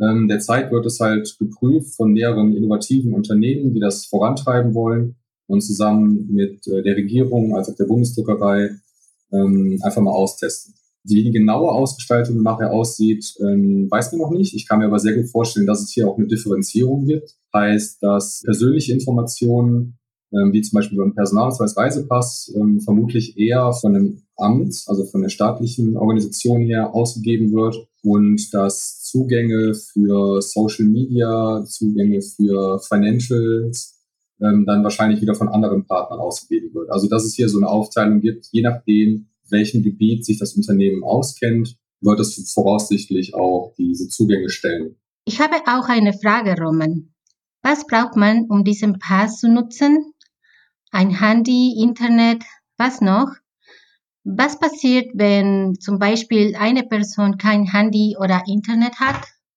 Ähm, 0.00 0.28
derzeit 0.28 0.70
wird 0.70 0.86
es 0.86 1.00
halt 1.00 1.36
geprüft 1.38 1.94
von 1.94 2.12
mehreren 2.12 2.56
innovativen 2.56 3.12
Unternehmen, 3.12 3.74
die 3.74 3.80
das 3.80 4.06
vorantreiben 4.06 4.74
wollen 4.74 5.16
und 5.46 5.60
zusammen 5.60 6.28
mit 6.30 6.66
äh, 6.68 6.82
der 6.82 6.96
Regierung, 6.96 7.56
als 7.56 7.68
auch 7.68 7.74
der 7.74 7.86
Bundesdruckerei, 7.86 8.70
ähm, 9.32 9.78
einfach 9.82 10.02
mal 10.02 10.12
austesten. 10.12 10.74
Wie 11.04 11.24
die 11.24 11.32
genaue 11.32 11.70
Ausgestaltung 11.70 12.42
nachher 12.42 12.72
aussieht, 12.72 13.34
ähm, 13.40 13.90
weiß 13.90 14.12
man 14.12 14.20
noch 14.20 14.30
nicht. 14.30 14.54
Ich 14.54 14.68
kann 14.68 14.78
mir 14.78 14.86
aber 14.86 14.98
sehr 14.98 15.14
gut 15.14 15.28
vorstellen, 15.30 15.66
dass 15.66 15.82
es 15.82 15.90
hier 15.90 16.06
auch 16.06 16.18
eine 16.18 16.26
Differenzierung 16.26 17.06
gibt. 17.06 17.34
Heißt, 17.54 18.02
dass 18.02 18.42
persönliche 18.44 18.92
Informationen, 18.92 19.98
ähm, 20.32 20.52
wie 20.52 20.62
zum 20.62 20.76
Beispiel 20.76 20.98
beim 20.98 21.14
Personalausweis, 21.14 21.76
Reisepass, 21.76 22.52
ähm, 22.54 22.80
vermutlich 22.80 23.38
eher 23.38 23.72
von 23.72 23.94
einem 23.94 24.22
Amt, 24.36 24.84
also 24.86 25.04
von 25.04 25.22
der 25.22 25.30
staatlichen 25.30 25.96
Organisation 25.96 26.62
her 26.62 26.94
ausgegeben 26.94 27.52
wird 27.52 27.88
und 28.02 28.52
dass 28.52 29.02
Zugänge 29.02 29.74
für 29.74 30.40
Social 30.42 30.86
Media, 30.86 31.64
Zugänge 31.66 32.20
für 32.22 32.78
Financials 32.80 33.98
ähm, 34.40 34.64
dann 34.66 34.84
wahrscheinlich 34.84 35.20
wieder 35.20 35.34
von 35.34 35.48
anderen 35.48 35.86
Partnern 35.86 36.20
ausgegeben 36.20 36.72
wird. 36.74 36.90
Also 36.90 37.08
dass 37.08 37.24
es 37.24 37.34
hier 37.34 37.48
so 37.48 37.58
eine 37.58 37.68
Aufteilung 37.68 38.20
gibt, 38.20 38.46
je 38.52 38.62
nachdem, 38.62 39.28
welchem 39.50 39.82
Gebiet 39.82 40.24
sich 40.24 40.38
das 40.38 40.54
Unternehmen 40.54 41.02
auskennt, 41.02 41.76
wird 42.00 42.20
es 42.20 42.52
voraussichtlich 42.52 43.34
auch 43.34 43.74
diese 43.76 44.08
Zugänge 44.08 44.50
stellen. 44.50 44.96
Ich 45.24 45.40
habe 45.40 45.56
auch 45.66 45.88
eine 45.88 46.12
Frage, 46.12 46.54
Roman. 46.60 47.12
Was 47.62 47.86
braucht 47.86 48.16
man, 48.16 48.46
um 48.48 48.62
diesen 48.62 48.98
Pass 48.98 49.40
zu 49.40 49.48
nutzen? 49.48 50.12
Ein 50.90 51.10
Handy, 51.10 51.82
Internet, 51.82 52.44
was 52.78 53.00
noch? 53.00 53.28
Was 54.24 54.58
passiert, 54.58 55.10
wenn 55.14 55.76
zum 55.80 55.98
Beispiel 55.98 56.54
eine 56.56 56.82
Person 56.82 57.36
kein 57.38 57.64
Handy 57.64 58.16
oder 58.18 58.42
Internet 58.46 58.98
hat? 59.00 59.16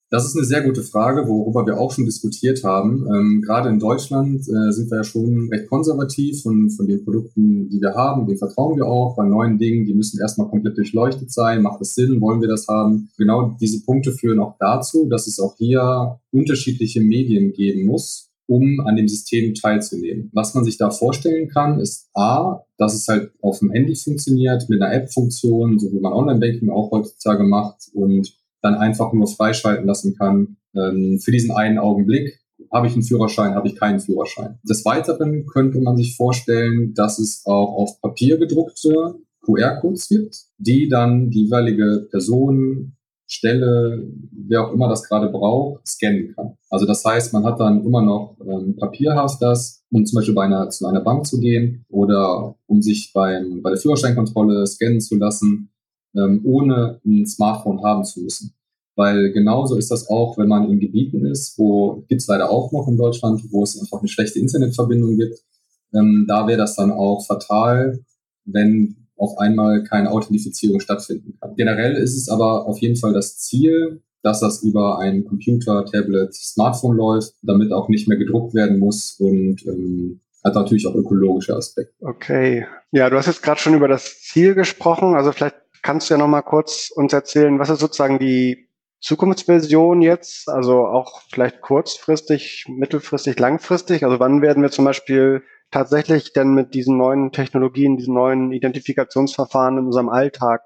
Das 0.10 0.26
ist 0.26 0.36
eine 0.36 0.46
sehr 0.46 0.62
gute 0.62 0.82
Frage, 0.82 1.26
worüber 1.30 1.66
wir 1.66 1.80
auch 1.80 1.94
schon 1.94 2.04
diskutiert 2.04 2.66
haben. 2.66 3.08
Ähm, 3.08 3.42
gerade 3.46 3.70
in 3.70 3.80
Deutschland 3.80 4.42
äh, 4.42 4.72
sind 4.72 4.92
wir 4.92 4.98
ja 4.98 5.04
schon 5.06 5.48
recht 5.50 5.70
konservativ 5.70 6.42
von, 6.42 6.70
von 6.70 6.86
den 6.86 7.06
Produkten, 7.06 7.70
die 7.70 7.80
wir 7.80 7.94
haben. 7.96 8.28
Dem 8.28 8.38
vertrauen 8.38 8.76
wir 8.76 8.88
auch. 8.88 9.16
Bei 9.16 9.26
neuen 9.26 9.58
Dingen, 9.58 9.86
die 9.86 9.94
müssen 9.94 10.20
erstmal 10.20 10.50
komplett 10.50 10.78
durchleuchtet 10.78 11.32
sein. 11.32 11.62
Macht 11.62 11.80
es 11.80 11.96
Sinn? 11.96 12.20
Wollen 12.20 12.42
wir 12.42 12.50
das 12.50 12.68
haben? 12.68 13.10
Genau 13.18 13.56
diese 13.62 13.86
Punkte 13.86 14.12
führen 14.12 14.42
auch 14.42 14.58
dazu, 14.60 15.08
dass 15.10 15.28
es 15.28 15.40
auch 15.40 15.56
hier 15.58 16.20
unterschiedliche 16.32 17.00
Medien 17.00 17.54
geben 17.54 17.86
muss, 17.86 18.31
um 18.52 18.82
an 18.82 18.98
dem 18.98 19.08
System 19.08 19.54
teilzunehmen. 19.54 20.30
Was 20.34 20.54
man 20.54 20.66
sich 20.66 20.78
da 20.78 20.92
vorstellen 20.92 21.48
kann, 21.48 21.80
ist 21.80 22.10
A, 22.14 22.66
dass 22.78 22.94
es 22.94 23.08
halt 23.08 23.32
auf 23.42 23.60
dem 23.60 23.72
Handy 23.72 23.96
funktioniert, 23.96 24.68
mit 24.68 24.82
einer 24.82 24.94
App-Funktion, 24.94 25.80
so 25.80 25.90
wie 25.94 26.02
man 26.02 26.12
Online-Banking 26.12 26.70
auch 26.70 26.92
heutzutage 26.92 27.46
macht 27.46 27.90
und 27.94 28.34
dann 28.62 28.76
einfach 28.76 29.14
nur 29.14 29.28
freischalten 29.28 29.88
lassen 29.88 30.16
kann 30.18 30.58
ähm, 30.76 31.20
für 31.20 31.32
diesen 31.32 31.52
einen 31.52 31.78
Augenblick. 31.78 32.40
Habe 32.74 32.88
ich 32.88 32.94
einen 32.94 33.04
Führerschein, 33.04 33.56
habe 33.56 33.70
ich 33.70 33.78
keinen 33.78 34.02
Führerschein. 34.02 34.60
Des 34.64 34.84
Weiteren 34.84 35.46
könnte 35.46 35.80
man 35.80 35.96
sich 35.96 36.18
vorstellen, 36.18 36.94
dass 36.94 37.20
es 37.20 37.44
auch 37.46 37.74
auf 37.78 38.02
Papier 38.02 38.38
gedruckte 38.38 39.16
QR-Codes 39.46 40.10
gibt, 40.10 40.36
die 40.58 40.90
dann 40.90 41.30
die 41.30 41.46
jeweilige 41.46 42.08
Person 42.12 42.98
Stelle, 43.32 44.04
wer 44.32 44.68
auch 44.68 44.74
immer 44.74 44.90
das 44.90 45.08
gerade 45.08 45.30
braucht, 45.30 45.88
scannen 45.88 46.34
kann. 46.36 46.58
Also 46.70 46.86
das 46.86 47.04
heißt, 47.06 47.32
man 47.32 47.46
hat 47.46 47.62
dann 47.62 47.86
immer 47.86 48.02
noch 48.02 48.36
ähm, 48.46 48.76
papierhaft 48.76 49.42
das, 49.42 49.86
um 49.90 50.06
zum 50.06 50.18
Beispiel 50.18 50.36
bei 50.36 50.44
einer, 50.44 50.70
zu 50.70 50.86
einer 50.86 51.00
Bank 51.00 51.26
zu 51.26 51.40
gehen 51.40 51.86
oder 51.88 52.56
um 52.68 52.82
sich 52.82 53.12
beim, 53.14 53.62
bei 53.62 53.70
der 53.70 53.80
Führerscheinkontrolle 53.80 54.68
scannen 54.68 55.00
zu 55.00 55.16
lassen, 55.16 55.70
ähm, 56.14 56.42
ohne 56.44 57.00
ein 57.06 57.26
Smartphone 57.26 57.82
haben 57.82 58.04
zu 58.04 58.20
müssen. 58.20 58.54
Weil 58.98 59.32
genauso 59.32 59.78
ist 59.78 59.92
das 59.92 60.10
auch, 60.10 60.38
wenn 60.38 60.50
man 60.50 60.70
in 60.70 60.82
Gebieten 60.82 61.26
ist, 61.26 61.58
wo 61.58 62.04
gibt 62.10 62.22
es 62.22 62.28
leider 62.28 62.50
auch 62.50 62.74
noch 62.74 62.90
in 62.90 62.98
Deutschland, 62.98 63.42
wo 63.50 63.64
es 63.64 63.80
einfach 63.80 64.00
eine 64.00 64.10
schlechte 64.10 64.40
Internetverbindung 64.40 65.18
gibt. 65.18 65.40
Ähm, 65.94 66.26
da 66.28 66.48
wäre 66.48 66.58
das 66.58 66.76
dann 66.76 66.92
auch 66.92 67.26
fatal, 67.26 68.04
wenn 68.44 69.01
auf 69.22 69.38
einmal 69.38 69.84
keine 69.84 70.12
Authentifizierung 70.12 70.80
stattfinden 70.80 71.38
kann. 71.40 71.56
Generell 71.56 71.94
ist 71.94 72.18
es 72.18 72.28
aber 72.28 72.66
auf 72.66 72.80
jeden 72.80 72.96
Fall 72.96 73.14
das 73.14 73.38
Ziel, 73.38 74.02
dass 74.24 74.40
das 74.40 74.64
über 74.64 74.98
ein 75.00 75.26
Computer, 75.26 75.86
Tablet, 75.86 76.34
Smartphone 76.34 76.98
läuft, 76.98 77.36
damit 77.44 77.72
auch 77.72 77.88
nicht 77.88 78.08
mehr 78.08 78.18
gedruckt 78.18 78.56
werden 78.56 78.80
muss 78.80 79.18
und 79.20 79.64
ähm, 79.68 80.22
hat 80.44 80.56
natürlich 80.56 80.88
auch 80.88 80.96
ökologische 80.96 81.56
Aspekte. 81.56 81.94
Okay. 82.02 82.66
Ja, 82.92 83.12
du 83.12 83.18
hast 83.18 83.28
jetzt 83.28 83.44
gerade 83.44 83.60
schon 83.60 83.76
über 83.76 83.88
das 83.88 84.22
Ziel 84.22 84.56
gesprochen. 84.56 85.14
Also 85.14 85.32
vielleicht 85.32 85.56
kannst 85.84 86.10
du 86.10 86.16
ja 86.16 86.18
noch 86.18 86.28
mal 86.28 86.42
kurz 86.42 86.90
uns 86.90 87.14
erzählen, 87.14 87.60
was 87.60 87.70
ist 87.70 87.80
sozusagen 87.80 88.18
die 88.18 88.70
Zukunftsversion 89.02 90.02
jetzt? 90.02 90.50
Also 90.50 90.88
auch 90.88 91.22
vielleicht 91.32 91.62
kurzfristig, 91.62 92.66
mittelfristig, 92.68 93.40
langfristig? 93.40 94.04
Also 94.04 94.20
wann 94.20 94.42
werden 94.42 94.64
wir 94.64 94.72
zum 94.72 94.86
Beispiel 94.86 95.44
tatsächlich 95.72 96.34
denn 96.34 96.54
mit 96.54 96.74
diesen 96.74 96.98
neuen 96.98 97.32
Technologien, 97.32 97.98
diesen 97.98 98.14
neuen 98.14 98.52
Identifikationsverfahren 98.52 99.78
in 99.78 99.86
unserem 99.86 100.10
Alltag 100.10 100.62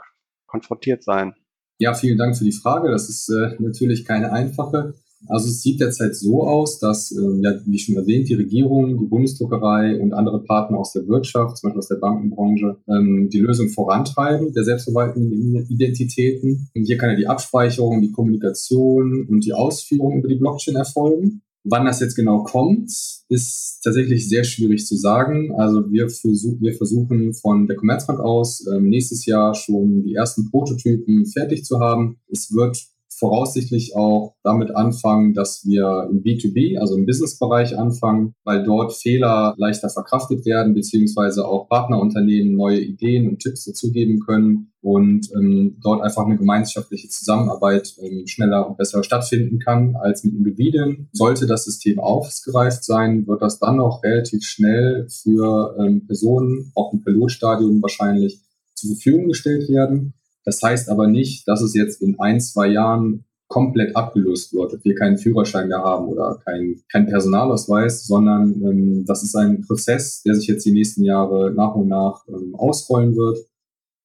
konfrontiert 0.47 1.03
sein? 1.03 1.33
Ja, 1.77 1.93
vielen 1.93 2.17
Dank 2.17 2.37
für 2.37 2.45
die 2.45 2.51
Frage. 2.51 2.89
Das 2.89 3.09
ist 3.09 3.29
äh, 3.29 3.55
natürlich 3.59 4.05
keine 4.05 4.31
einfache. 4.31 4.93
Also 5.27 5.49
es 5.49 5.61
sieht 5.61 5.81
derzeit 5.81 6.15
so 6.15 6.47
aus, 6.47 6.79
dass, 6.79 7.11
äh, 7.11 7.41
ja, 7.41 7.53
wie 7.65 7.79
schon 7.79 7.95
erwähnt, 7.95 8.29
die 8.29 8.35
Regierung, 8.35 8.97
die 8.99 9.05
Bundesdruckerei 9.05 9.99
und 9.99 10.13
andere 10.13 10.43
Partner 10.43 10.77
aus 10.77 10.93
der 10.93 11.07
Wirtschaft, 11.07 11.57
zum 11.57 11.69
Beispiel 11.69 11.79
aus 11.79 11.87
der 11.87 11.95
Bankenbranche, 11.95 12.77
ähm, 12.87 13.29
die 13.29 13.39
Lösung 13.39 13.69
vorantreiben 13.69 14.53
der 14.53 14.63
selbstverwaltenden 14.63 15.67
Identitäten. 15.67 16.69
Und 16.75 16.83
hier 16.83 16.97
kann 16.97 17.09
ja 17.09 17.15
die 17.15 17.27
Abspeicherung, 17.27 18.01
die 18.01 18.11
Kommunikation 18.11 19.25
und 19.27 19.45
die 19.45 19.53
Ausführung 19.53 20.19
über 20.19 20.27
die 20.27 20.35
Blockchain 20.35 20.75
erfolgen. 20.75 21.41
Wann 21.67 21.85
das 21.85 21.99
jetzt 21.99 22.15
genau 22.15 22.43
kommt, 22.43 22.91
ist 23.27 23.79
tatsächlich 23.83 24.29
sehr 24.29 24.43
schwierig 24.43 24.85
zu 24.85 24.95
sagen. 24.95 25.51
Also 25.57 25.91
wir, 25.91 26.09
versuch, 26.09 26.61
wir 26.61 26.75
versuchen 26.75 27.33
von 27.33 27.65
der 27.65 27.75
Commerzbank 27.75 28.19
aus 28.19 28.65
ähm, 28.67 28.87
nächstes 28.89 29.25
Jahr 29.25 29.55
schon 29.55 30.03
die 30.03 30.13
ersten 30.13 30.51
Prototypen 30.51 31.25
fertig 31.25 31.65
zu 31.65 31.79
haben. 31.79 32.19
Es 32.29 32.53
wird 32.53 32.77
voraussichtlich 33.17 33.95
auch 33.95 34.35
damit 34.43 34.75
anfangen, 34.75 35.33
dass 35.33 35.65
wir 35.65 36.07
im 36.11 36.21
B2B, 36.23 36.77
also 36.77 36.95
im 36.95 37.05
Business-Bereich 37.05 37.77
anfangen, 37.77 38.35
weil 38.43 38.63
dort 38.63 38.93
Fehler 38.93 39.53
leichter 39.57 39.89
verkraftet 39.89 40.45
werden, 40.45 40.73
beziehungsweise 40.73 41.47
auch 41.47 41.69
Partnerunternehmen 41.69 42.55
neue 42.55 42.79
Ideen 42.79 43.29
und 43.29 43.39
Tipps 43.39 43.65
dazugeben 43.65 44.19
können 44.19 44.71
und 44.81 45.29
ähm, 45.33 45.77
dort 45.81 46.03
einfach 46.03 46.25
eine 46.25 46.37
gemeinschaftliche 46.37 47.07
Zusammenarbeit 47.07 47.95
ähm, 48.01 48.27
schneller 48.27 48.67
und 48.67 48.77
besser 48.77 49.03
stattfinden 49.03 49.59
kann 49.59 49.95
als 49.95 50.23
mit 50.23 50.35
Individuen. 50.35 51.09
Sollte 51.13 51.47
das 51.47 51.65
System 51.65 51.99
ausgereift 51.99 52.83
sein, 52.83 53.25
wird 53.27 53.41
das 53.41 53.59
dann 53.59 53.79
auch 53.79 54.03
relativ 54.03 54.43
schnell 54.43 55.07
für 55.09 55.75
ähm, 55.79 56.05
Personen, 56.05 56.71
auch 56.75 56.93
im 56.93 57.01
Pilotstadium 57.01 57.81
wahrscheinlich, 57.81 58.41
zur 58.75 58.91
Verfügung 58.91 59.29
gestellt 59.29 59.69
werden. 59.69 60.13
Das 60.45 60.61
heißt 60.61 60.89
aber 60.89 61.07
nicht, 61.07 61.47
dass 61.47 61.61
es 61.61 61.73
jetzt 61.73 62.01
in 62.01 62.19
ein, 62.19 62.39
zwei 62.39 62.67
Jahren 62.67 63.25
komplett 63.47 63.95
abgelöst 63.95 64.53
wird, 64.53 64.73
ob 64.73 64.83
wir 64.83 64.95
keinen 64.95 65.17
Führerschein 65.17 65.67
mehr 65.67 65.83
haben 65.83 66.07
oder 66.07 66.39
keinen 66.45 66.81
kein 66.91 67.07
Personalausweis, 67.07 68.05
sondern 68.07 68.53
ähm, 68.63 69.05
das 69.05 69.23
ist 69.23 69.35
ein 69.35 69.61
Prozess, 69.61 70.23
der 70.23 70.35
sich 70.35 70.47
jetzt 70.47 70.65
die 70.65 70.71
nächsten 70.71 71.03
Jahre 71.03 71.51
nach 71.51 71.75
und 71.75 71.87
nach 71.87 72.27
ähm, 72.27 72.55
ausrollen 72.55 73.15
wird. 73.15 73.39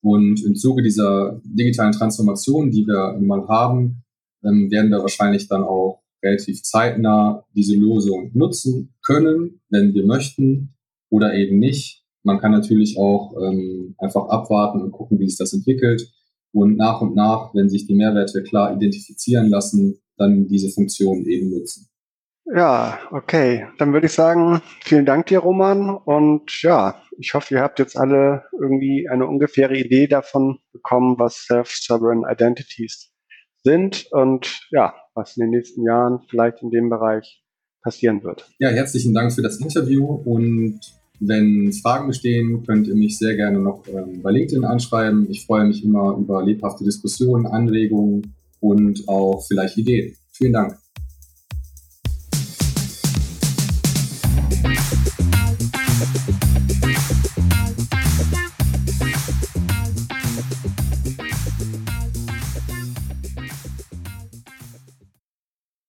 Und 0.02 0.42
im 0.44 0.56
Zuge 0.56 0.82
dieser 0.82 1.40
digitalen 1.44 1.92
Transformation, 1.92 2.70
die 2.70 2.86
wir 2.86 3.18
mal 3.20 3.46
haben, 3.48 4.02
ähm, 4.44 4.70
werden 4.70 4.90
wir 4.90 5.00
wahrscheinlich 5.00 5.48
dann 5.48 5.62
auch 5.62 6.02
relativ 6.22 6.62
zeitnah 6.62 7.44
diese 7.54 7.76
Lösung 7.76 8.30
nutzen 8.34 8.94
können, 9.02 9.60
wenn 9.70 9.94
wir 9.94 10.06
möchten 10.06 10.74
oder 11.10 11.34
eben 11.34 11.58
nicht. 11.58 12.04
Man 12.22 12.38
kann 12.38 12.52
natürlich 12.52 12.98
auch 12.98 13.34
ähm, 13.42 13.94
einfach 13.98 14.28
abwarten 14.28 14.82
und 14.82 14.92
gucken, 14.92 15.18
wie 15.18 15.28
sich 15.28 15.38
das 15.38 15.54
entwickelt 15.54 16.12
und 16.52 16.76
nach 16.76 17.00
und 17.00 17.14
nach, 17.14 17.54
wenn 17.54 17.68
sich 17.68 17.86
die 17.86 17.94
Mehrwerte 17.94 18.42
klar 18.42 18.74
identifizieren 18.74 19.48
lassen, 19.48 20.00
dann 20.16 20.48
diese 20.48 20.68
Funktion 20.70 21.24
eben 21.26 21.50
nutzen. 21.50 21.88
Ja, 22.52 22.98
okay. 23.12 23.66
Dann 23.78 23.92
würde 23.92 24.06
ich 24.06 24.12
sagen, 24.12 24.60
vielen 24.82 25.06
Dank 25.06 25.26
dir, 25.26 25.38
Roman. 25.38 25.96
Und 25.96 26.62
ja, 26.62 27.00
ich 27.16 27.34
hoffe, 27.34 27.54
ihr 27.54 27.60
habt 27.60 27.78
jetzt 27.78 27.96
alle 27.96 28.44
irgendwie 28.60 29.08
eine 29.08 29.26
ungefähre 29.26 29.76
Idee 29.76 30.08
davon 30.08 30.58
bekommen, 30.72 31.16
was 31.18 31.44
Self-Sovereign 31.46 32.24
Identities 32.28 33.12
sind 33.62 34.06
und 34.10 34.66
ja, 34.70 34.94
was 35.14 35.36
in 35.36 35.42
den 35.42 35.50
nächsten 35.50 35.84
Jahren 35.84 36.20
vielleicht 36.28 36.62
in 36.62 36.70
dem 36.70 36.88
Bereich 36.88 37.44
passieren 37.82 38.24
wird. 38.24 38.48
Ja, 38.58 38.68
herzlichen 38.70 39.14
Dank 39.14 39.32
für 39.32 39.42
das 39.42 39.60
Interview 39.60 40.04
und 40.06 40.80
wenn 41.20 41.72
Fragen 41.72 42.08
bestehen, 42.08 42.64
könnt 42.66 42.88
ihr 42.88 42.94
mich 42.94 43.18
sehr 43.18 43.36
gerne 43.36 43.60
noch 43.60 43.86
ähm, 43.88 44.22
bei 44.22 44.32
LinkedIn 44.32 44.64
anschreiben. 44.64 45.26
Ich 45.30 45.44
freue 45.44 45.66
mich 45.66 45.84
immer 45.84 46.16
über 46.18 46.42
lebhafte 46.42 46.82
Diskussionen, 46.82 47.46
Anregungen 47.46 48.34
und 48.60 49.06
auch 49.08 49.44
vielleicht 49.46 49.76
Ideen. 49.76 50.16
Vielen 50.32 50.54
Dank. 50.54 50.89